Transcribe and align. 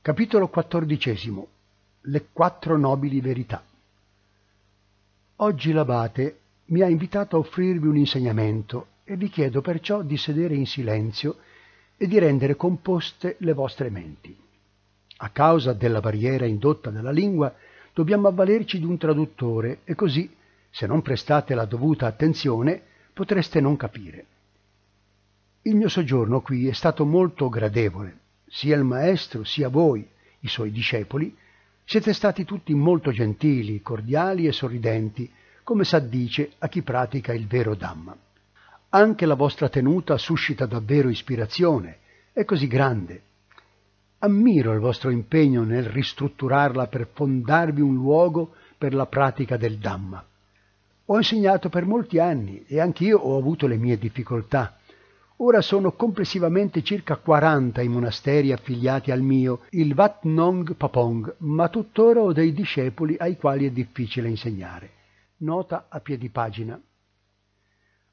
Capitolo 0.00 0.48
XIV 0.48 1.46
Le 2.02 2.26
quattro 2.32 2.78
nobili 2.78 3.20
verità 3.20 3.62
Oggi 5.36 5.72
l'abate 5.72 6.38
mi 6.66 6.80
ha 6.82 6.88
invitato 6.88 7.36
a 7.36 7.40
offrirvi 7.40 7.86
un 7.86 7.96
insegnamento 7.96 8.86
e 9.04 9.16
vi 9.16 9.28
chiedo 9.28 9.60
perciò 9.60 10.02
di 10.02 10.16
sedere 10.16 10.54
in 10.54 10.66
silenzio 10.66 11.38
e 11.96 12.06
di 12.06 12.18
rendere 12.18 12.54
composte 12.54 13.36
le 13.40 13.52
vostre 13.52 13.90
menti. 13.90 14.34
A 15.18 15.30
causa 15.30 15.72
della 15.72 16.00
barriera 16.00 16.46
indotta 16.46 16.90
dalla 16.90 17.10
lingua, 17.10 17.52
dobbiamo 17.92 18.28
avvalerci 18.28 18.78
di 18.78 18.84
un 18.84 18.96
traduttore 18.98 19.80
e 19.84 19.94
così, 19.94 20.32
se 20.70 20.86
non 20.86 21.02
prestate 21.02 21.54
la 21.54 21.64
dovuta 21.64 22.06
attenzione, 22.06 22.80
potreste 23.12 23.60
non 23.60 23.76
capire. 23.76 24.26
Il 25.62 25.74
mio 25.74 25.88
soggiorno 25.88 26.40
qui 26.40 26.68
è 26.68 26.72
stato 26.72 27.04
molto 27.04 27.48
gradevole. 27.48 28.26
Sia 28.48 28.76
il 28.76 28.84
maestro, 28.84 29.44
sia 29.44 29.68
voi, 29.68 30.06
i 30.40 30.48
suoi 30.48 30.70
discepoli, 30.70 31.36
siete 31.84 32.12
stati 32.12 32.44
tutti 32.44 32.74
molto 32.74 33.10
gentili, 33.12 33.80
cordiali 33.80 34.46
e 34.46 34.52
sorridenti, 34.52 35.30
come 35.62 35.84
s'addice 35.84 36.52
a 36.58 36.68
chi 36.68 36.82
pratica 36.82 37.32
il 37.32 37.46
vero 37.46 37.74
Dhamma. 37.74 38.16
Anche 38.90 39.26
la 39.26 39.34
vostra 39.34 39.68
tenuta 39.68 40.16
suscita 40.16 40.66
davvero 40.66 41.10
ispirazione, 41.10 41.98
è 42.32 42.44
così 42.44 42.66
grande. 42.66 43.22
Ammiro 44.20 44.72
il 44.72 44.80
vostro 44.80 45.10
impegno 45.10 45.62
nel 45.62 45.84
ristrutturarla 45.84 46.86
per 46.86 47.08
fondarvi 47.12 47.80
un 47.80 47.94
luogo 47.94 48.54
per 48.78 48.94
la 48.94 49.06
pratica 49.06 49.56
del 49.56 49.78
Dhamma. 49.78 50.24
Ho 51.06 51.16
insegnato 51.16 51.68
per 51.68 51.84
molti 51.84 52.18
anni 52.18 52.64
e 52.66 52.80
anch'io 52.80 53.18
ho 53.18 53.36
avuto 53.36 53.66
le 53.66 53.76
mie 53.76 53.98
difficoltà. 53.98 54.77
Ora 55.40 55.60
sono 55.60 55.92
complessivamente 55.92 56.82
circa 56.82 57.16
40 57.16 57.80
i 57.82 57.88
monasteri 57.88 58.50
affiliati 58.50 59.12
al 59.12 59.20
mio, 59.20 59.60
il 59.70 59.94
Wat 59.94 60.24
Nong 60.24 60.74
Papong, 60.74 61.36
ma 61.38 61.68
tuttora 61.68 62.22
ho 62.22 62.32
dei 62.32 62.52
discepoli 62.52 63.14
ai 63.16 63.36
quali 63.36 63.64
è 63.64 63.70
difficile 63.70 64.28
insegnare. 64.28 64.90
Nota 65.38 65.86
a 65.88 66.00
piedi 66.00 66.28
pagina. 66.28 66.80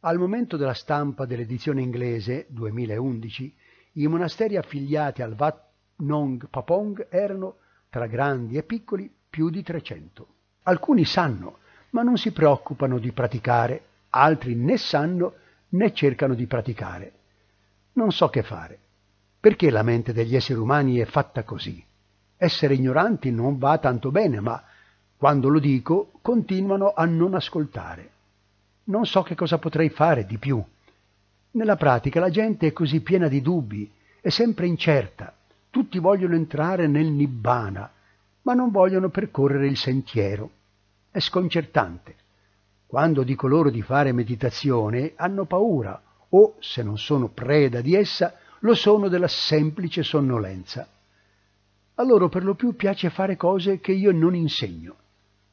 Al 0.02 0.20
momento 0.20 0.56
della 0.56 0.76
stampa 0.76 1.26
dell'edizione 1.26 1.82
inglese 1.82 2.46
2011, 2.50 3.56
i 3.94 4.06
monasteri 4.06 4.56
affiliati 4.56 5.24
al 5.24 5.34
Wat 5.36 5.60
Nong 5.98 6.48
Papong 6.48 7.08
erano, 7.10 7.56
tra 7.90 8.06
grandi 8.06 8.56
e 8.56 8.62
piccoli, 8.62 9.12
più 9.28 9.50
di 9.50 9.64
300. 9.64 10.28
Alcuni 10.62 11.06
sanno, 11.06 11.58
ma 11.90 12.04
non 12.04 12.18
si 12.18 12.32
preoccupano 12.32 13.00
di 13.00 13.12
praticare, 13.12 13.84
altri 14.12 14.54
né 14.54 14.78
sanno 14.78 15.34
né 15.76 15.94
cercano 15.94 16.34
di 16.34 16.46
praticare. 16.46 17.12
Non 17.94 18.12
so 18.12 18.30
che 18.30 18.44
fare. 18.44 18.80
Perché 19.40 19.70
la 19.70 19.84
mente 19.84 20.14
degli 20.14 20.36
esseri 20.36 20.60
umani 20.60 20.98
è 20.98 21.06
fatta 21.06 21.44
così? 21.44 21.84
Essere 22.38 22.74
ignoranti 22.74 23.32
non 23.32 23.58
va 23.58 23.78
tanto 23.78 24.12
bene, 24.12 24.40
ma 24.40 24.62
quando 25.16 25.50
lo 25.50 25.60
dico 25.60 26.12
continuano 26.22 26.94
a 26.94 27.06
non 27.06 27.34
ascoltare 27.34 28.14
non 28.86 29.06
so 29.06 29.24
che 29.24 29.36
cosa 29.36 29.58
potrei 29.58 29.90
fare 29.90 30.26
di 30.26 30.38
più. 30.38 30.62
Nella 31.52 31.76
pratica 31.76 32.20
la 32.20 32.30
gente 32.30 32.68
è 32.68 32.74
così 32.74 33.02
piena 33.02 33.28
di 33.28 33.42
dubbi, 33.42 33.90
è 34.20 34.30
sempre 34.30 34.68
incerta. 34.68 35.34
Tutti 35.70 35.98
vogliono 36.00 36.36
entrare 36.36 36.88
nel 36.88 37.08
nibbana, 37.08 37.90
ma 38.44 38.54
non 38.54 38.72
vogliono 38.72 39.10
percorrere 39.10 39.68
il 39.68 39.78
sentiero. 39.78 40.50
È 41.10 41.20
sconcertante. 41.20 42.16
Quando 42.96 43.24
dico 43.24 43.48
loro 43.48 43.70
di 43.70 43.82
fare 43.82 44.14
meditazione, 44.14 45.12
hanno 45.18 45.44
paura, 45.44 46.02
o, 46.30 46.56
se 46.60 46.82
non 46.82 46.98
sono 46.98 47.28
preda 47.28 47.82
di 47.82 47.94
essa, 47.94 48.36
lo 48.60 48.74
sono 48.74 49.10
della 49.10 49.28
semplice 49.28 50.02
sonnolenza. 50.02 50.88
A 51.96 52.04
loro 52.06 52.30
per 52.30 52.46
lo 52.46 52.54
più 52.54 52.74
piace 52.74 53.10
fare 53.10 53.36
cose 53.36 53.82
che 53.82 53.92
io 53.92 54.14
non 54.14 54.34
insegno. 54.34 54.96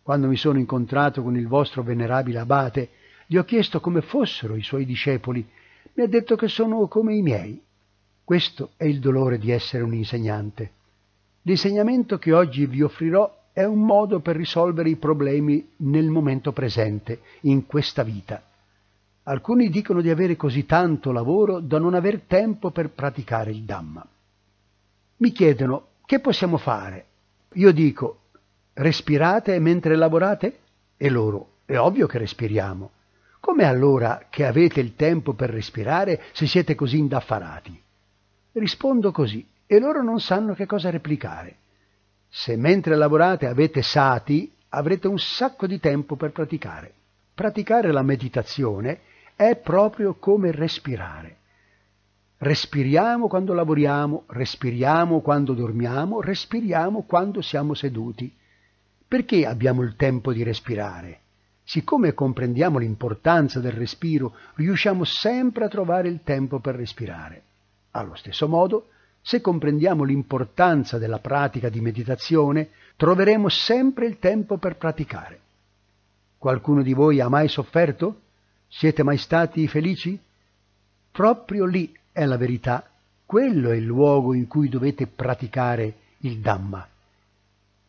Quando 0.02 0.28
mi 0.28 0.36
sono 0.36 0.60
incontrato 0.60 1.24
con 1.24 1.36
il 1.36 1.48
vostro 1.48 1.82
venerabile 1.82 2.38
abate, 2.38 2.90
gli 3.26 3.36
ho 3.36 3.42
chiesto 3.42 3.80
come 3.80 4.02
fossero 4.02 4.54
i 4.54 4.62
suoi 4.62 4.84
discepoli. 4.84 5.44
Mi 5.94 6.04
ha 6.04 6.06
detto 6.06 6.36
che 6.36 6.47
sono 6.47 6.86
come 6.86 7.16
i 7.16 7.22
miei. 7.22 7.60
Questo 8.22 8.70
è 8.76 8.84
il 8.84 9.00
dolore 9.00 9.38
di 9.38 9.50
essere 9.50 9.82
un 9.82 9.94
insegnante. 9.94 10.70
L'insegnamento 11.42 12.19
che 12.19 12.32
oggi 12.32 12.66
vi 12.66 12.82
offrirò 12.82 13.41
è 13.52 13.64
un 13.64 13.84
modo 13.84 14.20
per 14.20 14.36
risolvere 14.36 14.88
i 14.88 14.96
problemi 14.96 15.68
nel 15.76 16.08
momento 16.08 16.52
presente, 16.52 17.20
in 17.42 17.66
questa 17.66 18.02
vita. 18.02 18.42
Alcuni 19.24 19.68
dicono 19.68 20.00
di 20.00 20.10
avere 20.10 20.36
così 20.36 20.64
tanto 20.64 21.12
lavoro 21.12 21.60
da 21.60 21.78
non 21.78 21.94
aver 21.94 22.22
tempo 22.26 22.70
per 22.70 22.90
praticare 22.90 23.50
il 23.50 23.62
Dhamma. 23.62 24.04
Mi 25.18 25.30
chiedono 25.30 25.86
che 26.06 26.18
possiamo 26.18 26.56
fare. 26.56 27.04
Io 27.54 27.72
dico 27.72 28.18
respirate 28.72 29.58
mentre 29.58 29.96
lavorate? 29.96 30.58
E 30.96 31.08
loro 31.10 31.48
è 31.66 31.76
ovvio 31.76 32.06
che 32.06 32.19
respiriamo. 32.19 32.90
Come 33.38 33.64
allora 33.64 34.26
che 34.30 34.46
avete 34.46 34.80
il 34.80 34.96
tempo 34.96 35.34
per 35.34 35.50
respirare 35.50 36.22
se 36.32 36.46
siete 36.46 36.74
così 36.74 36.98
indaffarati? 36.98 37.80
Rispondo 38.52 39.12
così 39.12 39.46
e 39.66 39.78
loro 39.78 40.02
non 40.02 40.20
sanno 40.20 40.54
che 40.54 40.66
cosa 40.66 40.90
replicare. 40.90 41.56
Se 42.34 42.56
mentre 42.56 42.97
lavorate 42.97 43.47
avete 43.47 43.82
sati, 43.82 44.50
avrete 44.70 45.06
un 45.06 45.19
sacco 45.19 45.66
di 45.66 45.78
tempo 45.78 46.16
per 46.16 46.32
praticare. 46.32 46.91
Praticare 47.34 47.93
la 47.93 48.00
meditazione 48.00 49.00
è 49.37 49.54
proprio 49.56 50.15
come 50.15 50.50
respirare. 50.50 51.37
Respiriamo 52.38 53.28
quando 53.28 53.53
lavoriamo, 53.53 54.25
respiriamo 54.28 55.20
quando 55.20 55.53
dormiamo, 55.53 56.22
respiriamo 56.22 57.03
quando 57.03 57.43
siamo 57.43 57.75
seduti. 57.75 58.34
Perché 59.06 59.44
abbiamo 59.47 59.82
il 59.82 59.94
tempo 59.97 60.32
di 60.32 60.43
respirare? 60.43 61.20
Siccome 61.62 62.14
comprendiamo 62.14 62.78
l'importanza 62.78 63.60
del 63.60 63.72
respiro, 63.72 64.34
riusciamo 64.54 65.04
sempre 65.04 65.66
a 65.66 65.69
trovare 65.69 66.09
il 66.09 66.22
tempo 66.25 66.60
per 66.60 66.76
respirare. 66.76 67.43
Allo 67.91 68.14
stesso 68.14 68.49
modo, 68.49 68.87
se 69.22 69.41
comprendiamo 69.41 70.03
l'importanza 70.03 70.99
della 70.99 71.21
pratica 71.21 71.69
di 71.69 71.81
meditazione, 71.81 72.71
troveremo 72.97 73.49
sempre 73.49 74.06
il 74.06 74.19
tempo 74.19 74.59
per 74.59 74.77
praticare. 74.77 75.41
Qualcuno 76.37 76.83
di 76.83 76.93
voi 76.93 77.21
ha 77.21 77.28
mai 77.28 77.49
sofferto? 77.49 78.21
Siete 78.66 79.05
mai 79.05 79.16
stati 79.16 79.69
felici? 79.69 80.19
Proprio 81.11 81.65
lì 81.66 81.97
è 82.11 82.25
la 82.25 82.37
verità, 82.37 82.91
quello 83.25 83.71
è 83.71 83.77
il 83.77 83.84
luogo 83.84 84.34
in 84.34 84.49
cui 84.49 84.69
dovete 84.69 85.06
praticare 85.06 85.94
il 86.19 86.41
Dhamma. 86.41 86.87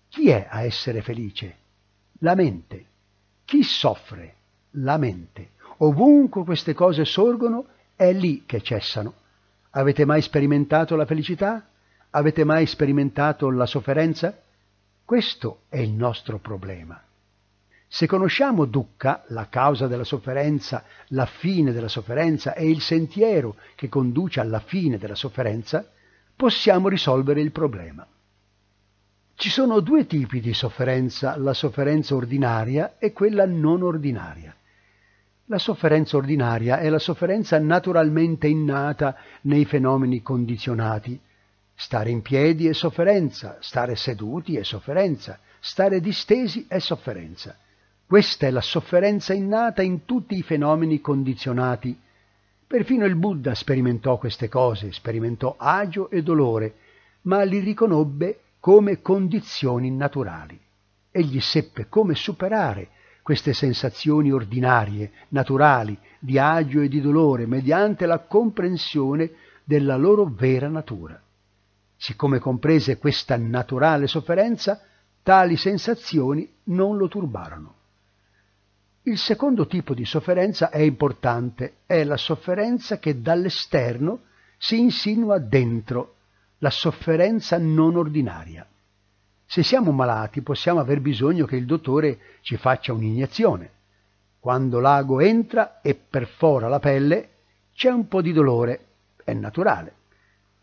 Chi 0.09 0.29
è 0.29 0.47
a 0.47 0.61
essere 0.61 1.01
felice? 1.01 1.55
La 2.19 2.35
mente. 2.35 2.85
Chi 3.43 3.63
soffre? 3.63 4.35
La 4.71 4.97
mente. 4.97 5.49
Ovunque 5.77 6.43
queste 6.43 6.73
cose 6.73 7.05
sorgono, 7.05 7.65
è 7.95 8.13
lì 8.13 8.43
che 8.45 8.61
cessano. 8.61 9.13
Avete 9.75 10.05
mai 10.05 10.21
sperimentato 10.21 10.95
la 10.95 11.05
felicità? 11.05 11.65
Avete 12.11 12.43
mai 12.43 12.67
sperimentato 12.67 13.49
la 13.49 13.65
sofferenza? 13.65 14.37
Questo 15.03 15.61
è 15.69 15.77
il 15.77 15.89
nostro 15.89 16.37
problema. 16.37 17.01
Se 17.87 18.05
conosciamo 18.05 18.65
dukkha, 18.65 19.23
la 19.29 19.49
causa 19.49 19.87
della 19.87 20.03
sofferenza, 20.03 20.83
la 21.09 21.25
fine 21.25 21.71
della 21.71 21.87
sofferenza 21.87 22.53
e 22.53 22.69
il 22.69 22.81
sentiero 22.81 23.55
che 23.75 23.89
conduce 23.89 24.39
alla 24.39 24.59
fine 24.59 24.99
della 24.99 25.15
sofferenza, 25.15 25.83
possiamo 26.35 26.87
risolvere 26.87 27.41
il 27.41 27.51
problema. 27.51 28.05
Ci 29.35 29.49
sono 29.49 29.79
due 29.79 30.05
tipi 30.05 30.39
di 30.39 30.53
sofferenza, 30.53 31.35
la 31.37 31.53
sofferenza 31.53 32.13
ordinaria 32.13 32.97
e 32.99 33.11
quella 33.11 33.45
non 33.47 33.81
ordinaria. 33.81 34.55
La 35.53 35.59
sofferenza 35.59 36.17
ordinaria 36.17 36.79
è 36.79 36.89
la 36.89 36.97
sofferenza 36.97 37.59
naturalmente 37.59 38.47
innata 38.47 39.15
nei 39.41 39.65
fenomeni 39.65 40.23
condizionati. 40.23 41.19
Stare 41.75 42.09
in 42.09 42.23
piedi 42.23 42.67
è 42.67 42.73
sofferenza, 42.73 43.57
stare 43.59 43.95
seduti 43.95 44.57
è 44.57 44.63
sofferenza, 44.63 45.37
stare 45.59 46.01
distesi 46.01 46.65
è 46.67 46.79
sofferenza. 46.79 47.55
Questa 48.03 48.47
è 48.47 48.49
la 48.49 48.61
sofferenza 48.61 49.35
innata 49.35 49.83
in 49.83 50.05
tutti 50.05 50.35
i 50.35 50.41
fenomeni 50.41 50.99
condizionati. 51.01 51.95
Perfino 52.65 53.05
il 53.05 53.15
Buddha 53.15 53.53
sperimentò 53.53 54.17
queste 54.17 54.49
cose, 54.49 54.91
sperimentò 54.91 55.53
agio 55.55 56.09
e 56.09 56.23
dolore, 56.23 56.73
ma 57.25 57.43
li 57.43 57.59
riconobbe 57.59 58.39
come 58.59 59.03
condizioni 59.03 59.91
naturali. 59.91 60.59
Egli 61.11 61.39
seppe 61.39 61.85
come 61.89 62.15
superare 62.15 62.89
queste 63.23 63.53
sensazioni 63.53 64.31
ordinarie, 64.31 65.11
naturali, 65.29 65.97
di 66.19 66.37
agio 66.37 66.81
e 66.81 66.89
di 66.89 67.01
dolore, 67.01 67.47
mediante 67.47 68.05
la 68.05 68.19
comprensione 68.19 69.31
della 69.63 69.95
loro 69.95 70.25
vera 70.25 70.67
natura. 70.67 71.19
Siccome 71.95 72.39
comprese 72.39 72.97
questa 72.97 73.37
naturale 73.37 74.07
sofferenza, 74.07 74.81
tali 75.23 75.55
sensazioni 75.55 76.47
non 76.65 76.97
lo 76.97 77.07
turbarono. 77.07 77.75
Il 79.03 79.17
secondo 79.17 79.67
tipo 79.67 79.93
di 79.93 80.05
sofferenza 80.05 80.69
è 80.69 80.79
importante, 80.79 81.77
è 81.85 82.03
la 82.03 82.17
sofferenza 82.17 82.99
che 82.99 83.21
dall'esterno 83.21 84.23
si 84.57 84.79
insinua 84.79 85.39
dentro 85.39 86.15
la 86.59 86.69
sofferenza 86.69 87.57
non 87.57 87.95
ordinaria. 87.95 88.67
Se 89.53 89.61
siamo 89.61 89.91
malati 89.91 90.41
possiamo 90.41 90.79
aver 90.79 90.99
bisogno 90.99 91.45
che 91.45 91.55
il 91.55 91.67
dottore 91.67 92.17
ci 92.41 92.57
faccia 92.57 92.91
un'iniezione. 92.91 93.69
Quando 94.39 94.79
l'ago 94.79 95.19
entra 95.19 95.79
e 95.81 95.93
perfora 95.93 96.67
la 96.67 96.79
pelle, 96.79 97.29
c'è 97.75 97.91
un 97.91 98.07
po' 98.07 98.23
di 98.23 98.33
dolore, 98.33 98.85
è 99.23 99.31
naturale. 99.33 99.93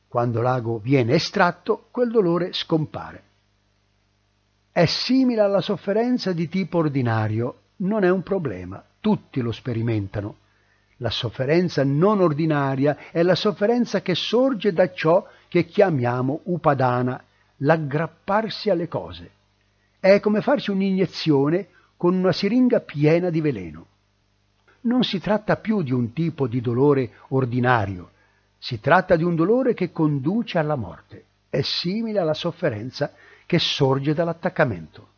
Quando 0.09 0.41
l'ago 0.41 0.81
viene 0.81 1.15
estratto, 1.15 1.87
quel 1.93 2.11
dolore 2.11 2.53
scompare. 2.53 3.23
È 4.73 4.87
simile 4.87 5.43
alla 5.43 5.61
sofferenza 5.61 6.33
di 6.33 6.49
tipo 6.49 6.79
ordinario, 6.79 7.59
non 7.77 8.03
è 8.03 8.11
un 8.11 8.25
problema, 8.25 8.85
tutti 8.99 9.41
lo 9.41 9.53
sperimentano. 9.53 10.39
La 10.97 11.11
sofferenza 11.11 11.85
non 11.85 12.21
ordinaria 12.21 12.97
è 13.13 13.23
la 13.23 13.37
sofferenza 13.37 14.03
che 14.03 14.17
sorge 14.17 14.73
da 14.73 14.93
ciò 14.93 15.25
che 15.47 15.67
chiamiamo 15.67 16.41
upadana, 16.47 17.23
l'aggrapparsi 17.63 18.71
alle 18.71 18.89
cose. 18.89 19.31
È 19.99 20.21
come 20.21 20.41
farsi 20.41 20.71
un'iniezione 20.71 21.69
con 21.97 22.15
una 22.15 22.33
siringa 22.33 22.81
piena 22.81 23.31
di 23.31 23.41
veleno. 23.41 23.87
Non 24.83 25.03
si 25.03 25.21
tratta 25.21 25.57
più 25.57 25.83
di 25.83 25.93
un 25.93 26.13
tipo 26.13 26.47
di 26.47 26.61
dolore 26.61 27.11
ordinario, 27.29 28.13
si 28.59 28.81
tratta 28.81 29.17
di 29.17 29.25
un 29.25 29.35
dolore 29.35 29.75
che 29.75 29.91
conduce 29.91 30.59
alla 30.59 30.77
morte. 30.77 31.25
È 31.49 31.63
simile 31.63 32.21
alla 32.21 32.35
sofferenza 32.35 33.13
che 33.45 33.59
sorge 33.59 34.15
dall'attaccamento. 34.15 35.09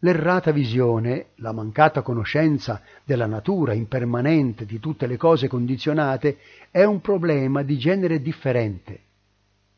L'errata 0.00 0.50
visione, 0.50 1.28
la 1.36 1.52
mancata 1.52 2.02
conoscenza 2.02 2.82
della 3.02 3.26
natura 3.26 3.72
impermanente 3.72 4.66
di 4.66 4.78
tutte 4.78 5.06
le 5.06 5.16
cose 5.16 5.48
condizionate 5.48 6.38
è 6.70 6.84
un 6.84 7.00
problema 7.00 7.62
di 7.62 7.78
genere 7.78 8.20
differente. 8.20 9.00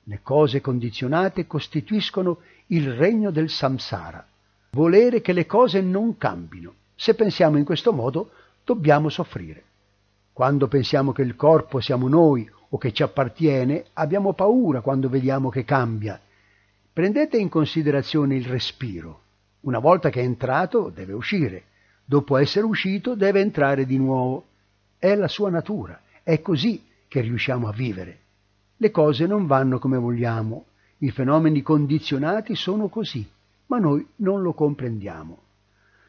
Le 0.09 0.21
cose 0.23 0.61
condizionate 0.61 1.47
costituiscono 1.47 2.39
il 2.69 2.95
regno 2.95 3.31
del 3.31 3.51
samsara, 3.51 4.27
volere 4.71 5.21
che 5.21 5.33
le 5.33 5.47
cose 5.47 5.81
non 5.81 6.17
cambino. 6.17 6.75
Se 6.95 7.15
pensiamo 7.15 7.59
in 7.59 7.65
questo 7.65 7.93
modo, 7.93 8.31
dobbiamo 8.65 9.09
soffrire. 9.09 9.63
Quando 10.33 10.67
pensiamo 10.67 11.13
che 11.13 11.23
il 11.23 11.37
corpo 11.37 11.81
siamo 11.81 12.09
noi 12.09 12.49
o 12.71 12.79
che 12.79 12.93
ci 12.93 13.03
appartiene, 13.03 13.87
abbiamo 13.95 14.33
paura 14.33 14.81
quando 14.81 15.09
vediamo 15.09 15.51
che 15.51 15.65
cambia 15.65 16.21
Prendete 16.99 17.37
in 17.37 17.49
considerazione 17.49 18.35
il 18.35 18.45
respiro. 18.45 19.21
Una 19.61 19.79
volta 19.79 20.11
che 20.11 20.21
è 20.21 20.25
entrato 20.25 20.91
deve 20.93 21.13
uscire, 21.13 21.67
dopo 22.05 22.37
essere 22.37 22.67
uscito 22.67 23.15
deve 23.15 23.39
entrare 23.39 23.87
di 23.87 23.97
nuovo. 23.97 24.47
È 24.99 25.15
la 25.15 25.29
sua 25.29 25.49
natura, 25.49 26.01
è 26.25 26.43
così 26.43 26.85
che 27.07 27.21
riusciamo 27.21 27.69
a 27.69 27.73
vivere. 27.73 28.19
Le 28.81 28.91
cose 28.93 29.27
non 29.27 29.47
vanno 29.47 29.81
come 29.81 29.99
vogliamo, 29.99 30.67
i 30.99 31.11
fenomeni 31.11 31.63
condizionati 31.63 32.55
sono 32.55 32.87
così, 32.87 33.29
ma 33.67 33.79
noi 33.79 34.07
non 34.17 34.41
lo 34.41 34.53
comprendiamo. 34.53 35.39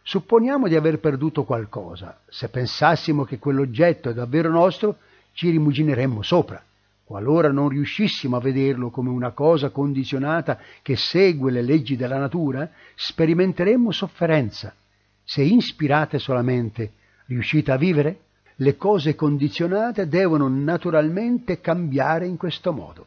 Supponiamo 0.04 0.68
di 0.68 0.76
aver 0.76 1.00
perduto 1.00 1.46
qualcosa. 1.46 2.20
Se 2.28 2.48
pensassimo 2.50 3.24
che 3.24 3.40
quell'oggetto 3.40 4.10
è 4.10 4.14
davvero 4.14 4.52
nostro, 4.52 4.98
ci 5.34 5.50
rimugineremmo 5.50 6.22
sopra. 6.22 6.64
Qualora 7.04 7.52
non 7.52 7.70
riuscissimo 7.70 8.38
a 8.38 8.40
vederlo 8.40 8.92
come 8.92 9.10
una 9.10 9.32
cosa 9.32 9.72
condizionata 9.72 10.60
che 10.84 10.96
segue 10.96 11.52
le 11.52 11.64
leggi 11.64 11.96
della 11.96 12.20
natura, 12.20 12.70
sperimenteremmo 12.94 13.92
sofferenza. 13.92 14.76
Se 15.24 15.42
inspirate 15.42 16.20
solamente, 16.20 16.92
riuscite 17.26 17.72
a 17.72 17.78
vivere? 17.78 18.20
Le 18.62 18.76
cose 18.76 19.16
condizionate 19.16 20.10
devono 20.10 20.50
naturalmente 20.50 21.62
cambiare 21.62 22.26
in 22.26 22.36
questo 22.36 22.74
modo. 22.74 23.06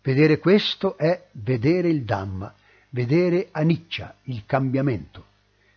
Vedere 0.00 0.38
questo 0.38 0.96
è 0.96 1.26
vedere 1.32 1.90
il 1.90 2.04
Dhamma, 2.04 2.54
vedere 2.90 3.48
Aniccia, 3.50 4.14
il 4.22 4.44
cambiamento. 4.46 5.26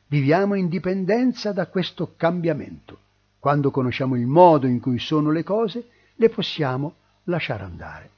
Viviamo 0.08 0.56
in 0.56 0.70
dipendenza 0.70 1.52
da 1.52 1.68
questo 1.68 2.14
cambiamento. 2.16 3.00
Quando 3.38 3.70
conosciamo 3.70 4.16
il 4.16 4.28
modo 4.28 4.66
in 4.66 4.80
cui 4.80 4.98
sono 4.98 5.30
le 5.30 5.44
cose, 5.44 5.90
le 6.16 6.30
possiamo 6.30 6.94
lasciare 7.26 7.64
andare. 7.64 8.10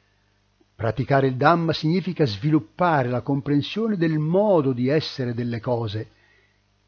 Praticare 0.76 1.26
il 1.26 1.38
Dhamma 1.38 1.74
significa 1.74 2.24
sviluppare 2.28 3.10
la 3.10 3.22
comprensione 3.22 3.98
del 3.98 4.20
modo 4.20 4.74
di 4.74 4.90
essere 4.90 5.34
delle 5.34 5.60
cose 5.60 6.08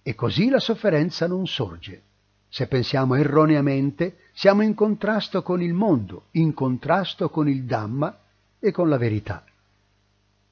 e 0.03 0.13
così 0.13 0.49
la 0.49 0.59
sofferenza 0.59 1.25
non 1.25 1.47
sorge. 1.47 2.01
Se 2.55 2.67
pensiamo 2.67 3.15
erroneamente, 3.15 4.19
siamo 4.31 4.61
in 4.61 4.75
contrasto 4.75 5.43
con 5.43 5.61
il 5.61 5.73
mondo, 5.73 6.27
in 6.31 6.53
contrasto 6.53 7.29
con 7.29 7.49
il 7.49 7.65
Dhamma 7.65 8.17
e 8.61 8.71
con 8.71 8.87
la 8.87 8.95
verità. 8.95 9.43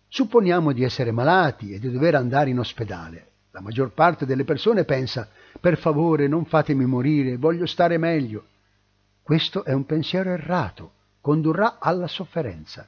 Supponiamo 0.10 0.74
di 0.74 0.84
essere 0.84 1.12
malati 1.12 1.72
e 1.72 1.80
di 1.80 1.90
dover 1.90 2.16
andare 2.16 2.50
in 2.50 2.60
ospedale. 2.60 3.28
La 3.52 3.62
maggior 3.62 3.94
parte 3.94 4.26
delle 4.26 4.44
persone 4.44 4.84
pensa, 4.84 5.30
per 5.62 5.78
favore 5.78 6.28
non 6.28 6.44
fatemi 6.44 6.84
morire, 6.84 7.38
voglio 7.38 7.66
stare 7.66 7.98
meglio. 7.98 8.48
Questo 9.22 9.64
è 9.64 9.72
un 9.72 9.86
pensiero 9.86 10.32
errato 10.32 10.92
condurrà 11.22 11.80
alla 11.80 12.10
sofferenza. 12.10 12.86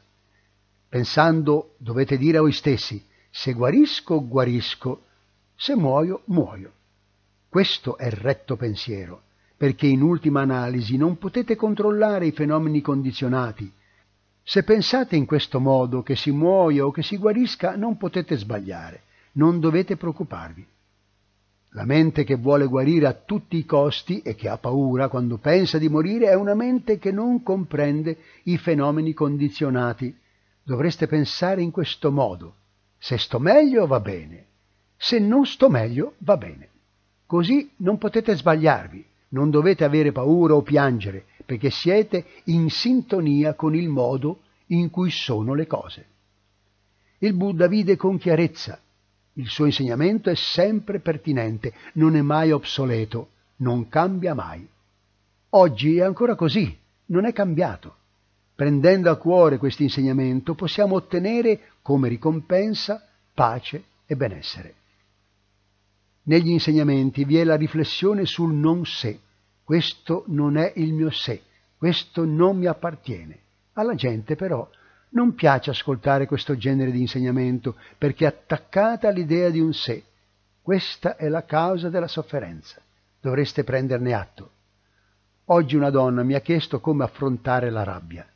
Pensando 0.89 1.75
dovete 1.77 2.17
dire 2.17 2.39
a 2.39 2.41
voi 2.41 2.51
stessi, 2.51 3.01
se 3.29 3.53
guarisco, 3.53 4.27
guarisco, 4.27 5.03
se 5.55 5.73
muoio, 5.73 6.23
muoio. 6.25 6.73
Questo 7.55 7.97
è 7.97 8.09
retto 8.09 8.57
pensiero, 8.57 9.21
perché 9.55 9.87
in 9.87 10.01
ultima 10.01 10.41
analisi 10.41 10.97
non 10.97 11.17
potete 11.17 11.55
controllare 11.55 12.25
i 12.25 12.33
fenomeni 12.33 12.81
condizionati. 12.81 13.71
Se 14.43 14.63
pensate 14.63 15.15
in 15.15 15.25
questo 15.25 15.61
modo 15.61 16.03
che 16.03 16.17
si 16.17 16.31
muoia 16.31 16.85
o 16.85 16.91
che 16.91 17.01
si 17.01 17.15
guarisca, 17.15 17.77
non 17.77 17.95
potete 17.95 18.35
sbagliare, 18.35 19.03
non 19.35 19.61
dovete 19.61 19.95
preoccuparvi. 19.95 20.67
La 21.69 21.85
mente 21.85 22.25
che 22.25 22.35
vuole 22.35 22.65
guarire 22.65 23.07
a 23.07 23.13
tutti 23.13 23.55
i 23.55 23.63
costi 23.63 24.19
e 24.19 24.35
che 24.35 24.49
ha 24.49 24.57
paura 24.57 25.07
quando 25.07 25.37
pensa 25.37 25.77
di 25.77 25.87
morire 25.87 26.27
è 26.27 26.35
una 26.35 26.55
mente 26.55 26.99
che 26.99 27.13
non 27.13 27.41
comprende 27.41 28.17
i 28.43 28.57
fenomeni 28.57 29.13
condizionati. 29.13 30.13
Dovreste 30.61 31.07
pensare 31.07 31.61
in 31.61 31.71
questo 31.71 32.11
modo. 32.11 32.55
Se 32.97 33.17
sto 33.17 33.39
meglio 33.39 33.87
va 33.87 34.01
bene, 34.01 34.45
se 34.97 35.19
non 35.19 35.45
sto 35.45 35.69
meglio 35.69 36.15
va 36.17 36.35
bene. 36.35 36.73
Così 37.25 37.71
non 37.77 37.97
potete 37.97 38.35
sbagliarvi, 38.35 39.05
non 39.29 39.49
dovete 39.49 39.83
avere 39.83 40.11
paura 40.11 40.55
o 40.55 40.61
piangere, 40.61 41.25
perché 41.45 41.69
siete 41.69 42.25
in 42.45 42.69
sintonia 42.69 43.53
con 43.53 43.75
il 43.75 43.89
modo 43.89 44.41
in 44.67 44.89
cui 44.89 45.11
sono 45.11 45.53
le 45.53 45.67
cose. 45.67 46.05
Il 47.19 47.33
Buddha 47.33 47.67
vide 47.67 47.95
con 47.95 48.17
chiarezza 48.17 48.79
il 49.37 49.49
suo 49.49 49.65
insegnamento 49.65 50.29
è 50.29 50.35
sempre 50.35 50.99
pertinente, 50.99 51.73
non 51.93 52.15
è 52.15 52.21
mai 52.21 52.51
obsoleto, 52.51 53.29
non 53.57 53.89
cambia 53.89 54.33
mai. 54.33 54.65
Oggi 55.49 55.97
è 55.97 56.03
ancora 56.03 56.35
così, 56.35 56.77
non 57.07 57.25
è 57.25 57.33
cambiato. 57.33 57.95
Prendendo 58.55 59.11
a 59.11 59.17
cuore 59.17 59.57
questo 59.57 59.83
insegnamento 59.83 60.53
possiamo 60.53 60.95
ottenere 60.95 61.71
come 61.81 62.07
ricompensa 62.07 63.05
pace 63.33 63.83
e 64.05 64.15
benessere. 64.15 64.75
Negli 66.27 66.49
insegnamenti 66.49 67.23
vi 67.23 67.37
è 67.37 67.43
la 67.43 67.55
riflessione 67.55 68.25
sul 68.25 68.53
non 68.53 68.85
sé. 68.85 69.19
Questo 69.63 70.23
non 70.27 70.57
è 70.57 70.73
il 70.75 70.93
mio 70.93 71.11
sé, 71.11 71.41
questo 71.77 72.25
non 72.25 72.57
mi 72.57 72.65
appartiene. 72.65 73.39
Alla 73.73 73.93
gente 73.93 74.35
però 74.35 74.67
non 75.09 75.35
piace 75.35 75.69
ascoltare 75.69 76.25
questo 76.25 76.57
genere 76.57 76.91
di 76.91 77.01
insegnamento 77.01 77.75
perché 77.97 78.25
è 78.25 78.27
attaccata 78.27 79.07
all'idea 79.07 79.49
di 79.49 79.59
un 79.59 79.73
sé. 79.73 80.03
Questa 80.61 81.15
è 81.15 81.27
la 81.27 81.45
causa 81.45 81.89
della 81.89 82.07
sofferenza. 82.07 82.81
Dovreste 83.21 83.63
prenderne 83.63 84.13
atto. 84.13 84.51
Oggi 85.45 85.75
una 85.75 85.91
donna 85.91 86.23
mi 86.23 86.33
ha 86.33 86.41
chiesto 86.41 86.79
come 86.79 87.03
affrontare 87.03 87.69
la 87.69 87.83
rabbia. 87.83 88.27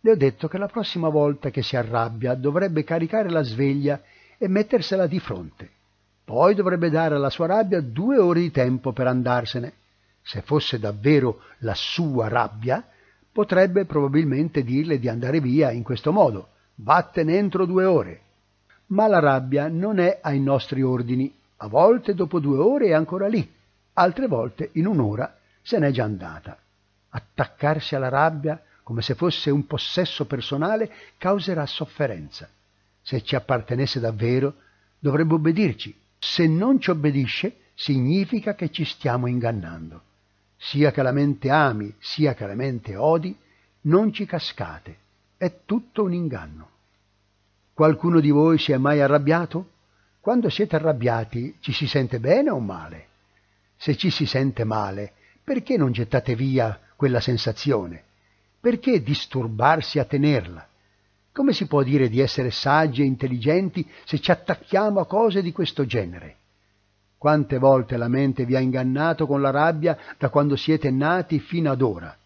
Le 0.00 0.10
ho 0.10 0.16
detto 0.16 0.46
che 0.46 0.58
la 0.58 0.68
prossima 0.68 1.08
volta 1.08 1.48
che 1.48 1.62
si 1.62 1.74
arrabbia 1.74 2.34
dovrebbe 2.34 2.84
caricare 2.84 3.30
la 3.30 3.42
sveglia 3.42 4.02
e 4.36 4.46
mettersela 4.46 5.06
di 5.06 5.18
fronte. 5.18 5.70
Poi 6.24 6.54
dovrebbe 6.54 6.88
dare 6.88 7.14
alla 7.14 7.30
sua 7.30 7.46
rabbia 7.46 7.80
due 7.80 8.18
ore 8.18 8.40
di 8.40 8.50
tempo 8.50 8.92
per 8.92 9.06
andarsene. 9.06 9.72
Se 10.22 10.40
fosse 10.40 10.78
davvero 10.78 11.42
la 11.58 11.74
sua 11.74 12.28
rabbia, 12.28 12.82
potrebbe 13.30 13.84
probabilmente 13.84 14.62
dirle 14.62 14.98
di 14.98 15.08
andare 15.08 15.40
via 15.40 15.70
in 15.70 15.82
questo 15.82 16.12
modo, 16.12 16.48
vattene 16.76 17.36
entro 17.36 17.66
due 17.66 17.84
ore. 17.84 18.20
Ma 18.86 19.06
la 19.06 19.18
rabbia 19.18 19.68
non 19.68 19.98
è 19.98 20.20
ai 20.22 20.40
nostri 20.40 20.82
ordini, 20.82 21.32
a 21.58 21.66
volte 21.66 22.14
dopo 22.14 22.40
due 22.40 22.58
ore 22.58 22.86
è 22.86 22.92
ancora 22.92 23.26
lì, 23.26 23.52
altre 23.94 24.26
volte 24.26 24.70
in 24.72 24.86
un'ora 24.86 25.36
se 25.60 25.78
n'è 25.78 25.90
già 25.90 26.04
andata. 26.04 26.56
Attaccarsi 27.10 27.94
alla 27.94 28.08
rabbia 28.08 28.62
come 28.82 29.02
se 29.02 29.14
fosse 29.14 29.50
un 29.50 29.66
possesso 29.66 30.26
personale 30.26 30.90
causerà 31.18 31.66
sofferenza. 31.66 32.48
Se 33.02 33.22
ci 33.22 33.34
appartenesse 33.34 33.98
davvero, 33.98 34.54
dovrebbe 34.98 35.34
obbedirci. 35.34 36.02
Se 36.24 36.46
non 36.46 36.80
ci 36.80 36.90
obbedisce, 36.90 37.56
significa 37.74 38.54
che 38.54 38.70
ci 38.70 38.84
stiamo 38.84 39.26
ingannando 39.26 40.02
sia 40.64 40.92
che 40.92 41.02
la 41.02 41.12
mente 41.12 41.50
ami, 41.50 41.94
sia 41.98 42.32
che 42.32 42.46
la 42.46 42.54
mente 42.54 42.96
odi, 42.96 43.36
non 43.82 44.14
ci 44.14 44.24
cascate, 44.24 44.96
è 45.36 45.60
tutto 45.66 46.04
un 46.04 46.14
inganno. 46.14 46.70
Qualcuno 47.74 48.18
di 48.18 48.30
voi 48.30 48.58
si 48.58 48.72
è 48.72 48.78
mai 48.78 49.02
arrabbiato? 49.02 49.72
Quando 50.20 50.48
siete 50.48 50.76
arrabbiati 50.76 51.58
ci 51.60 51.72
si 51.72 51.86
sente 51.86 52.18
bene 52.18 52.48
o 52.48 52.60
male? 52.60 53.08
Se 53.76 53.94
ci 53.94 54.08
si 54.08 54.24
sente 54.24 54.64
male, 54.64 55.12
perché 55.44 55.76
non 55.76 55.92
gettate 55.92 56.34
via 56.34 56.80
quella 56.96 57.20
sensazione? 57.20 58.02
Perché 58.58 59.02
disturbarsi 59.02 59.98
a 59.98 60.06
tenerla? 60.06 60.66
Come 61.34 61.52
si 61.52 61.66
può 61.66 61.82
dire 61.82 62.08
di 62.08 62.20
essere 62.20 62.52
saggi 62.52 63.02
e 63.02 63.06
intelligenti 63.06 63.84
se 64.04 64.20
ci 64.20 64.30
attacchiamo 64.30 65.00
a 65.00 65.06
cose 65.06 65.42
di 65.42 65.50
questo 65.50 65.84
genere? 65.84 66.36
Quante 67.18 67.58
volte 67.58 67.96
la 67.96 68.06
mente 68.06 68.44
vi 68.44 68.54
ha 68.54 68.60
ingannato 68.60 69.26
con 69.26 69.40
la 69.40 69.50
rabbia 69.50 69.98
da 70.16 70.28
quando 70.28 70.54
siete 70.54 70.92
nati 70.92 71.40
fino 71.40 71.72
ad 71.72 71.82
ora? 71.82 72.16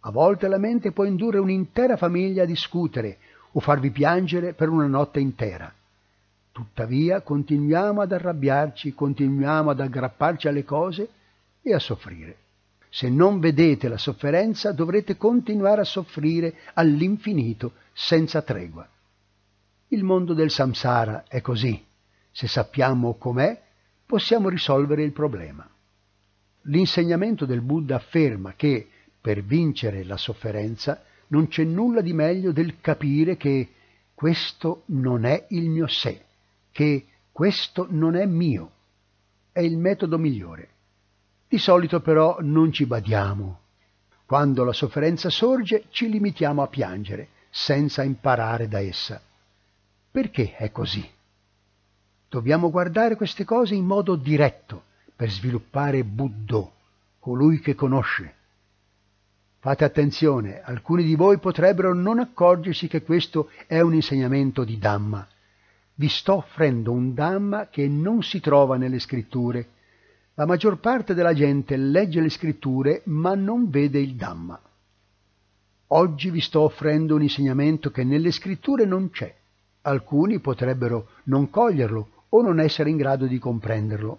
A 0.00 0.10
volte 0.10 0.48
la 0.48 0.56
mente 0.56 0.92
può 0.92 1.04
indurre 1.04 1.36
un'intera 1.36 1.98
famiglia 1.98 2.44
a 2.44 2.46
discutere 2.46 3.18
o 3.52 3.60
farvi 3.60 3.90
piangere 3.90 4.54
per 4.54 4.70
una 4.70 4.86
notte 4.86 5.20
intera. 5.20 5.70
Tuttavia 6.50 7.20
continuiamo 7.20 8.00
ad 8.00 8.12
arrabbiarci, 8.12 8.94
continuiamo 8.94 9.68
ad 9.68 9.80
aggrapparci 9.80 10.48
alle 10.48 10.64
cose 10.64 11.08
e 11.60 11.74
a 11.74 11.78
soffrire. 11.78 12.36
Se 12.94 13.08
non 13.08 13.40
vedete 13.40 13.88
la 13.88 13.98
sofferenza 13.98 14.70
dovrete 14.70 15.16
continuare 15.16 15.80
a 15.80 15.84
soffrire 15.84 16.54
all'infinito 16.74 17.72
senza 17.92 18.40
tregua. 18.42 18.88
Il 19.88 20.04
mondo 20.04 20.32
del 20.32 20.48
samsara 20.48 21.24
è 21.26 21.40
così. 21.40 21.84
Se 22.30 22.46
sappiamo 22.46 23.14
com'è, 23.14 23.60
possiamo 24.06 24.48
risolvere 24.48 25.02
il 25.02 25.10
problema. 25.10 25.68
L'insegnamento 26.66 27.46
del 27.46 27.62
Buddha 27.62 27.96
afferma 27.96 28.54
che 28.54 28.88
per 29.20 29.42
vincere 29.42 30.04
la 30.04 30.16
sofferenza 30.16 31.02
non 31.28 31.48
c'è 31.48 31.64
nulla 31.64 32.00
di 32.00 32.12
meglio 32.12 32.52
del 32.52 32.80
capire 32.80 33.36
che 33.36 33.70
questo 34.14 34.84
non 34.86 35.24
è 35.24 35.46
il 35.48 35.68
mio 35.68 35.88
sé, 35.88 36.26
che 36.70 37.06
questo 37.32 37.88
non 37.90 38.14
è 38.14 38.24
mio. 38.24 38.70
È 39.50 39.58
il 39.58 39.78
metodo 39.78 40.16
migliore. 40.16 40.73
Di 41.54 41.60
solito 41.60 42.00
però 42.00 42.38
non 42.40 42.72
ci 42.72 42.84
badiamo. 42.84 43.60
Quando 44.26 44.64
la 44.64 44.72
sofferenza 44.72 45.30
sorge 45.30 45.84
ci 45.90 46.08
limitiamo 46.08 46.60
a 46.60 46.66
piangere, 46.66 47.28
senza 47.48 48.02
imparare 48.02 48.66
da 48.66 48.80
essa. 48.80 49.22
Perché 50.10 50.56
è 50.56 50.72
così? 50.72 51.08
Dobbiamo 52.28 52.72
guardare 52.72 53.14
queste 53.14 53.44
cose 53.44 53.76
in 53.76 53.84
modo 53.84 54.16
diretto 54.16 54.82
per 55.14 55.30
sviluppare 55.30 56.02
Buddho, 56.02 56.72
colui 57.20 57.60
che 57.60 57.76
conosce. 57.76 58.34
Fate 59.60 59.84
attenzione, 59.84 60.60
alcuni 60.60 61.04
di 61.04 61.14
voi 61.14 61.38
potrebbero 61.38 61.94
non 61.94 62.18
accorgersi 62.18 62.88
che 62.88 63.02
questo 63.02 63.48
è 63.68 63.78
un 63.78 63.94
insegnamento 63.94 64.64
di 64.64 64.76
Dhamma. 64.76 65.24
Vi 65.94 66.08
sto 66.08 66.34
offrendo 66.34 66.90
un 66.90 67.14
Dhamma 67.14 67.68
che 67.68 67.86
non 67.86 68.24
si 68.24 68.40
trova 68.40 68.76
nelle 68.76 68.98
scritture. 68.98 69.68
La 70.36 70.46
maggior 70.46 70.80
parte 70.80 71.14
della 71.14 71.32
gente 71.32 71.76
legge 71.76 72.20
le 72.20 72.28
scritture 72.28 73.02
ma 73.04 73.36
non 73.36 73.70
vede 73.70 74.00
il 74.00 74.16
Dhamma. 74.16 74.60
Oggi 75.88 76.30
vi 76.30 76.40
sto 76.40 76.62
offrendo 76.62 77.14
un 77.14 77.22
insegnamento 77.22 77.92
che 77.92 78.02
nelle 78.02 78.32
scritture 78.32 78.84
non 78.84 79.10
c'è. 79.10 79.32
Alcuni 79.82 80.40
potrebbero 80.40 81.08
non 81.24 81.50
coglierlo 81.50 82.08
o 82.30 82.42
non 82.42 82.58
essere 82.58 82.90
in 82.90 82.96
grado 82.96 83.26
di 83.26 83.38
comprenderlo. 83.38 84.18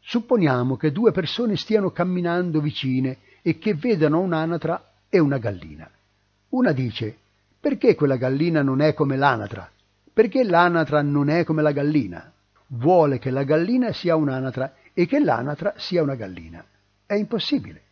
Supponiamo 0.00 0.78
che 0.78 0.90
due 0.90 1.12
persone 1.12 1.56
stiano 1.56 1.90
camminando 1.90 2.62
vicine 2.62 3.18
e 3.42 3.58
che 3.58 3.74
vedano 3.74 4.20
un'anatra 4.20 4.92
e 5.10 5.18
una 5.18 5.36
gallina. 5.36 5.90
Una 6.50 6.72
dice, 6.72 7.14
perché 7.60 7.94
quella 7.94 8.16
gallina 8.16 8.62
non 8.62 8.80
è 8.80 8.94
come 8.94 9.18
l'anatra? 9.18 9.70
Perché 10.10 10.44
l'anatra 10.44 11.02
non 11.02 11.28
è 11.28 11.44
come 11.44 11.60
la 11.60 11.72
gallina? 11.72 12.32
Vuole 12.68 13.18
che 13.18 13.30
la 13.30 13.44
gallina 13.44 13.92
sia 13.92 14.16
un'anatra 14.16 14.74
e 14.92 15.06
che 15.06 15.20
l'anatra 15.20 15.74
sia 15.76 16.02
una 16.02 16.14
gallina. 16.14 16.64
È 17.06 17.14
impossibile. 17.14 17.82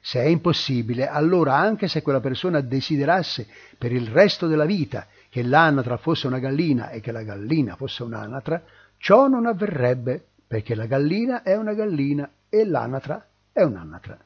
Se 0.00 0.20
è 0.20 0.26
impossibile, 0.26 1.08
allora 1.08 1.56
anche 1.56 1.88
se 1.88 2.02
quella 2.02 2.20
persona 2.20 2.60
desiderasse 2.60 3.46
per 3.76 3.92
il 3.92 4.06
resto 4.08 4.46
della 4.46 4.64
vita 4.64 5.06
che 5.30 5.42
l'anatra 5.42 5.96
fosse 5.96 6.26
una 6.26 6.38
gallina 6.38 6.90
e 6.90 7.00
che 7.00 7.12
la 7.12 7.22
gallina 7.22 7.76
fosse 7.76 8.02
un'anatra, 8.02 8.62
ciò 8.98 9.28
non 9.28 9.46
avverrebbe, 9.46 10.24
perché 10.46 10.74
la 10.74 10.86
gallina 10.86 11.42
è 11.42 11.56
una 11.56 11.74
gallina 11.74 12.28
e 12.48 12.64
l'anatra 12.64 13.26
è 13.52 13.62
un'anatra. 13.62 14.18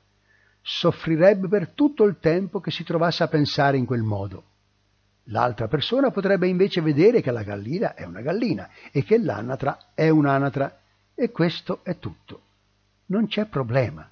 Soffrirebbe 0.61 1.49
per 1.49 1.71
tutto 1.71 2.04
il 2.04 2.16
tempo 2.21 2.61
che 2.61 2.71
si 2.71 2.85
trovasse 2.85 3.23
a 3.23 3.28
pensare 3.28 3.76
in 3.76 3.87
quel 3.87 4.02
modo. 4.02 4.44
L'altra 5.26 5.68
persona 5.68 6.10
potrebbe 6.10 6.48
invece 6.48 6.80
vedere 6.80 7.20
che 7.20 7.30
la 7.30 7.42
gallina 7.42 7.94
è 7.94 8.04
una 8.04 8.22
gallina 8.22 8.68
e 8.90 9.04
che 9.04 9.18
l'anatra 9.18 9.92
è 9.94 10.08
un'anatra, 10.08 10.80
e 11.14 11.30
questo 11.30 11.80
è 11.84 11.98
tutto. 11.98 12.40
Non 13.06 13.28
c'è 13.28 13.46
problema. 13.46 14.08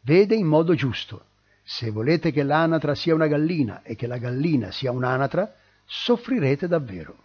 Vede 0.00 0.34
in 0.34 0.46
modo 0.46 0.74
giusto. 0.74 1.26
Se 1.62 1.90
volete 1.90 2.32
che 2.32 2.42
l'anatra 2.42 2.94
sia 2.94 3.14
una 3.14 3.26
gallina 3.26 3.82
e 3.82 3.94
che 3.94 4.06
la 4.06 4.16
gallina 4.16 4.70
sia 4.70 4.90
un'anatra, 4.90 5.54
soffrirete 5.84 6.66
davvero. 6.66 7.16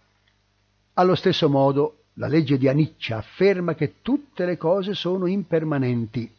Allo 0.94 1.14
stesso 1.14 1.48
modo, 1.48 2.04
la 2.14 2.28
legge 2.28 2.56
di 2.58 2.68
Aniccia 2.68 3.16
afferma 3.16 3.74
che 3.74 3.94
tutte 4.02 4.44
le 4.44 4.56
cose 4.56 4.94
sono 4.94 5.26
impermanenti. 5.26 6.32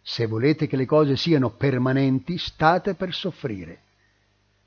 Se 0.00 0.26
volete 0.26 0.66
che 0.66 0.76
le 0.76 0.86
cose 0.86 1.16
siano 1.16 1.50
permanenti, 1.50 2.38
state 2.38 2.94
per 2.94 3.12
soffrire. 3.12 3.80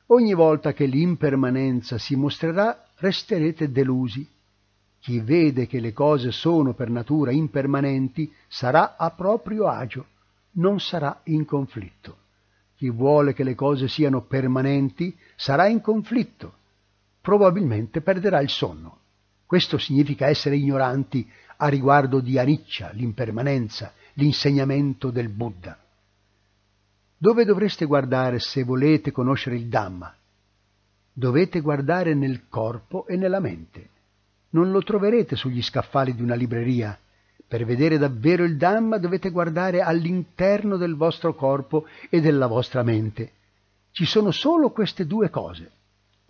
Ogni 0.09 0.33
volta 0.33 0.71
che 0.71 0.85
l'impermanenza 0.85 1.97
si 1.97 2.15
mostrerà, 2.15 2.85
resterete 2.95 3.71
delusi. 3.71 4.25
Chi 4.99 5.19
vede 5.19 5.67
che 5.67 5.79
le 5.79 5.91
cose 5.91 6.31
sono 6.31 6.73
per 6.73 6.89
natura 6.89 7.31
impermanenti 7.31 8.31
sarà 8.47 8.95
a 8.95 9.11
proprio 9.11 9.67
agio, 9.67 10.05
non 10.53 10.79
sarà 10.79 11.21
in 11.25 11.43
conflitto. 11.45 12.17
Chi 12.77 12.89
vuole 12.89 13.33
che 13.33 13.43
le 13.43 13.55
cose 13.55 13.87
siano 13.87 14.21
permanenti 14.21 15.15
sarà 15.35 15.67
in 15.67 15.81
conflitto, 15.81 16.53
probabilmente 17.21 18.01
perderà 18.01 18.39
il 18.39 18.49
sonno. 18.49 18.99
Questo 19.45 19.77
significa 19.77 20.27
essere 20.27 20.55
ignoranti 20.55 21.29
a 21.57 21.67
riguardo 21.67 22.19
di 22.21 22.37
Aniccia, 22.37 22.91
l'impermanenza, 22.91 23.93
l'insegnamento 24.13 25.09
del 25.09 25.29
Buddha. 25.29 25.77
Dove 27.19 27.45
dovreste 27.45 27.85
guardare 27.85 28.37
se 28.37 28.63
volete 28.63 29.11
conoscere 29.11 29.55
il 29.55 29.65
Dhamma? 29.69 30.13
Dovete 31.11 31.61
guardare 31.61 32.13
nel 32.13 32.47
corpo 32.47 33.07
e 33.07 33.15
nella 33.15 33.39
mente. 33.39 33.89
Non 34.51 34.69
lo 34.69 34.83
troverete 34.83 35.35
sugli 35.35 35.63
scaffali 35.63 36.13
di 36.13 36.21
una 36.21 36.35
libreria. 36.35 36.95
Per 37.47 37.65
vedere 37.65 37.97
davvero 37.97 38.43
il 38.43 38.55
Dhamma 38.55 38.99
dovete 38.99 39.31
guardare 39.31 39.81
all'interno 39.81 40.77
del 40.77 40.93
vostro 40.93 41.33
corpo 41.33 41.87
e 42.07 42.21
della 42.21 42.45
vostra 42.45 42.83
mente. 42.83 43.31
Ci 43.91 44.05
sono 44.05 44.29
solo 44.29 44.69
queste 44.69 45.07
due 45.07 45.31
cose. 45.31 45.71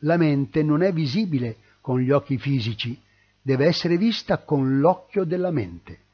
La 0.02 0.16
mente 0.16 0.64
non 0.64 0.84
è 0.84 0.94
visibile 0.94 1.58
con 1.82 2.00
gli 2.00 2.12
occhi 2.12 2.38
fisici, 2.38 2.98
deve 3.42 3.66
essere 3.66 3.98
vista 3.98 4.38
con 4.38 4.80
l'occhio 4.80 5.26
della 5.26 5.52
mente. 5.52 6.06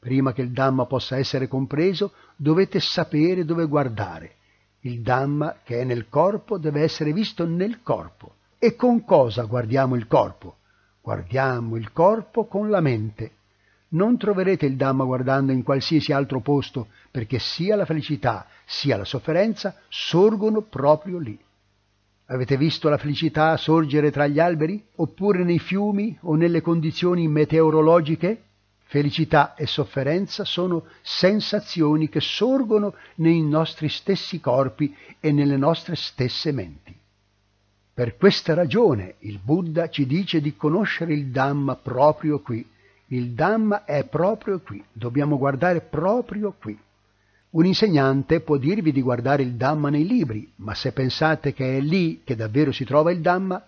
Prima 0.00 0.32
che 0.32 0.40
il 0.40 0.50
Dhamma 0.50 0.86
possa 0.86 1.18
essere 1.18 1.46
compreso, 1.46 2.12
dovete 2.34 2.80
sapere 2.80 3.44
dove 3.44 3.66
guardare. 3.66 4.36
Il 4.80 5.02
Dhamma 5.02 5.58
che 5.62 5.80
è 5.80 5.84
nel 5.84 6.08
corpo 6.08 6.56
deve 6.56 6.80
essere 6.80 7.12
visto 7.12 7.46
nel 7.46 7.82
corpo. 7.82 8.36
E 8.58 8.74
con 8.76 9.04
cosa 9.04 9.44
guardiamo 9.44 9.94
il 9.94 10.06
corpo? 10.06 10.56
Guardiamo 11.02 11.76
il 11.76 11.92
corpo 11.92 12.46
con 12.46 12.70
la 12.70 12.80
mente. 12.80 13.32
Non 13.88 14.16
troverete 14.16 14.64
il 14.64 14.76
Dhamma 14.76 15.04
guardando 15.04 15.52
in 15.52 15.62
qualsiasi 15.62 16.12
altro 16.12 16.40
posto, 16.40 16.88
perché 17.10 17.38
sia 17.38 17.76
la 17.76 17.84
felicità 17.84 18.46
sia 18.64 18.96
la 18.96 19.04
sofferenza 19.04 19.74
sorgono 19.88 20.62
proprio 20.62 21.18
lì. 21.18 21.36
Avete 22.26 22.56
visto 22.56 22.88
la 22.88 22.98
felicità 22.98 23.56
sorgere 23.56 24.12
tra 24.12 24.28
gli 24.28 24.38
alberi? 24.38 24.82
Oppure 24.96 25.42
nei 25.42 25.58
fiumi 25.58 26.16
o 26.22 26.36
nelle 26.36 26.60
condizioni 26.60 27.26
meteorologiche? 27.26 28.42
Felicità 28.90 29.54
e 29.54 29.68
sofferenza 29.68 30.44
sono 30.44 30.86
sensazioni 31.00 32.08
che 32.08 32.18
sorgono 32.18 32.94
nei 33.18 33.40
nostri 33.40 33.88
stessi 33.88 34.40
corpi 34.40 34.92
e 35.20 35.30
nelle 35.30 35.56
nostre 35.56 35.94
stesse 35.94 36.50
menti. 36.50 36.92
Per 37.94 38.16
questa 38.16 38.52
ragione 38.52 39.14
il 39.20 39.38
Buddha 39.38 39.88
ci 39.90 40.06
dice 40.06 40.40
di 40.40 40.56
conoscere 40.56 41.12
il 41.12 41.28
Dhamma 41.28 41.76
proprio 41.76 42.40
qui. 42.40 42.68
Il 43.06 43.30
Dhamma 43.30 43.84
è 43.84 44.04
proprio 44.06 44.58
qui, 44.58 44.82
dobbiamo 44.90 45.38
guardare 45.38 45.82
proprio 45.82 46.52
qui. 46.58 46.76
Un 47.50 47.64
insegnante 47.66 48.40
può 48.40 48.56
dirvi 48.56 48.90
di 48.90 49.02
guardare 49.02 49.44
il 49.44 49.52
Dhamma 49.52 49.88
nei 49.88 50.04
libri, 50.04 50.50
ma 50.56 50.74
se 50.74 50.90
pensate 50.90 51.52
che 51.52 51.76
è 51.76 51.80
lì 51.80 52.22
che 52.24 52.34
davvero 52.34 52.72
si 52.72 52.84
trova 52.84 53.12
il 53.12 53.20
Dhamma, 53.20 53.64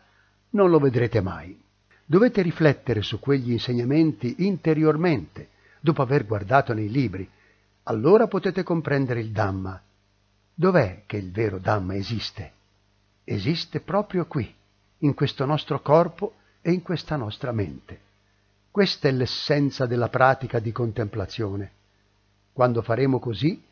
non 0.50 0.68
lo 0.68 0.80
vedrete 0.80 1.20
mai. 1.20 1.61
Dovete 2.04 2.42
riflettere 2.42 3.02
su 3.02 3.18
quegli 3.20 3.52
insegnamenti 3.52 4.46
interiormente, 4.46 5.48
dopo 5.80 6.02
aver 6.02 6.26
guardato 6.26 6.72
nei 6.72 6.90
libri. 6.90 7.28
Allora 7.84 8.26
potete 8.26 8.62
comprendere 8.62 9.20
il 9.20 9.30
Dhamma. 9.30 9.80
Dov'è 10.54 11.02
che 11.06 11.16
il 11.16 11.30
vero 11.30 11.58
Dhamma 11.58 11.94
esiste? 11.94 12.52
Esiste 13.24 13.80
proprio 13.80 14.26
qui, 14.26 14.52
in 14.98 15.14
questo 15.14 15.44
nostro 15.44 15.80
corpo 15.80 16.34
e 16.60 16.72
in 16.72 16.82
questa 16.82 17.16
nostra 17.16 17.52
mente. 17.52 18.00
Questa 18.70 19.08
è 19.08 19.12
l'essenza 19.12 19.86
della 19.86 20.08
pratica 20.08 20.58
di 20.58 20.72
contemplazione. 20.72 21.70
Quando 22.52 22.82
faremo 22.82 23.18
così, 23.18 23.62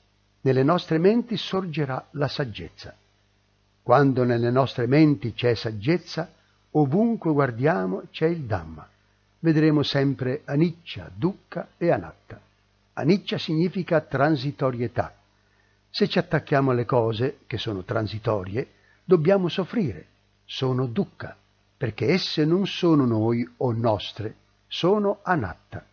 nelle 0.42 0.62
nostre 0.62 0.98
menti 0.98 1.36
sorgerà 1.36 2.08
la 2.12 2.28
saggezza. 2.28 2.94
Quando 3.82 4.24
nelle 4.24 4.50
nostre 4.50 4.86
menti 4.86 5.32
c'è 5.32 5.54
saggezza, 5.54 6.32
ovunque 6.72 7.32
guardiamo 7.32 8.02
c'è 8.10 8.26
il 8.26 8.42
Dhamma. 8.42 8.88
Vedremo 9.40 9.82
sempre 9.82 10.42
Aniccia, 10.44 11.10
Dukkha 11.14 11.68
e 11.78 11.90
Anatta. 11.90 12.40
Aniccia 12.94 13.38
significa 13.38 14.00
transitorietà. 14.00 15.14
Se 15.88 16.06
ci 16.08 16.18
attacchiamo 16.18 16.70
alle 16.70 16.84
cose, 16.84 17.38
che 17.46 17.58
sono 17.58 17.82
transitorie, 17.82 18.68
dobbiamo 19.04 19.48
soffrire. 19.48 20.06
Sono 20.44 20.86
Dukkha, 20.86 21.36
perché 21.76 22.08
esse 22.08 22.44
non 22.44 22.66
sono 22.66 23.06
noi 23.06 23.48
o 23.58 23.72
nostre, 23.72 24.34
sono 24.68 25.20
Anatta. 25.22 25.84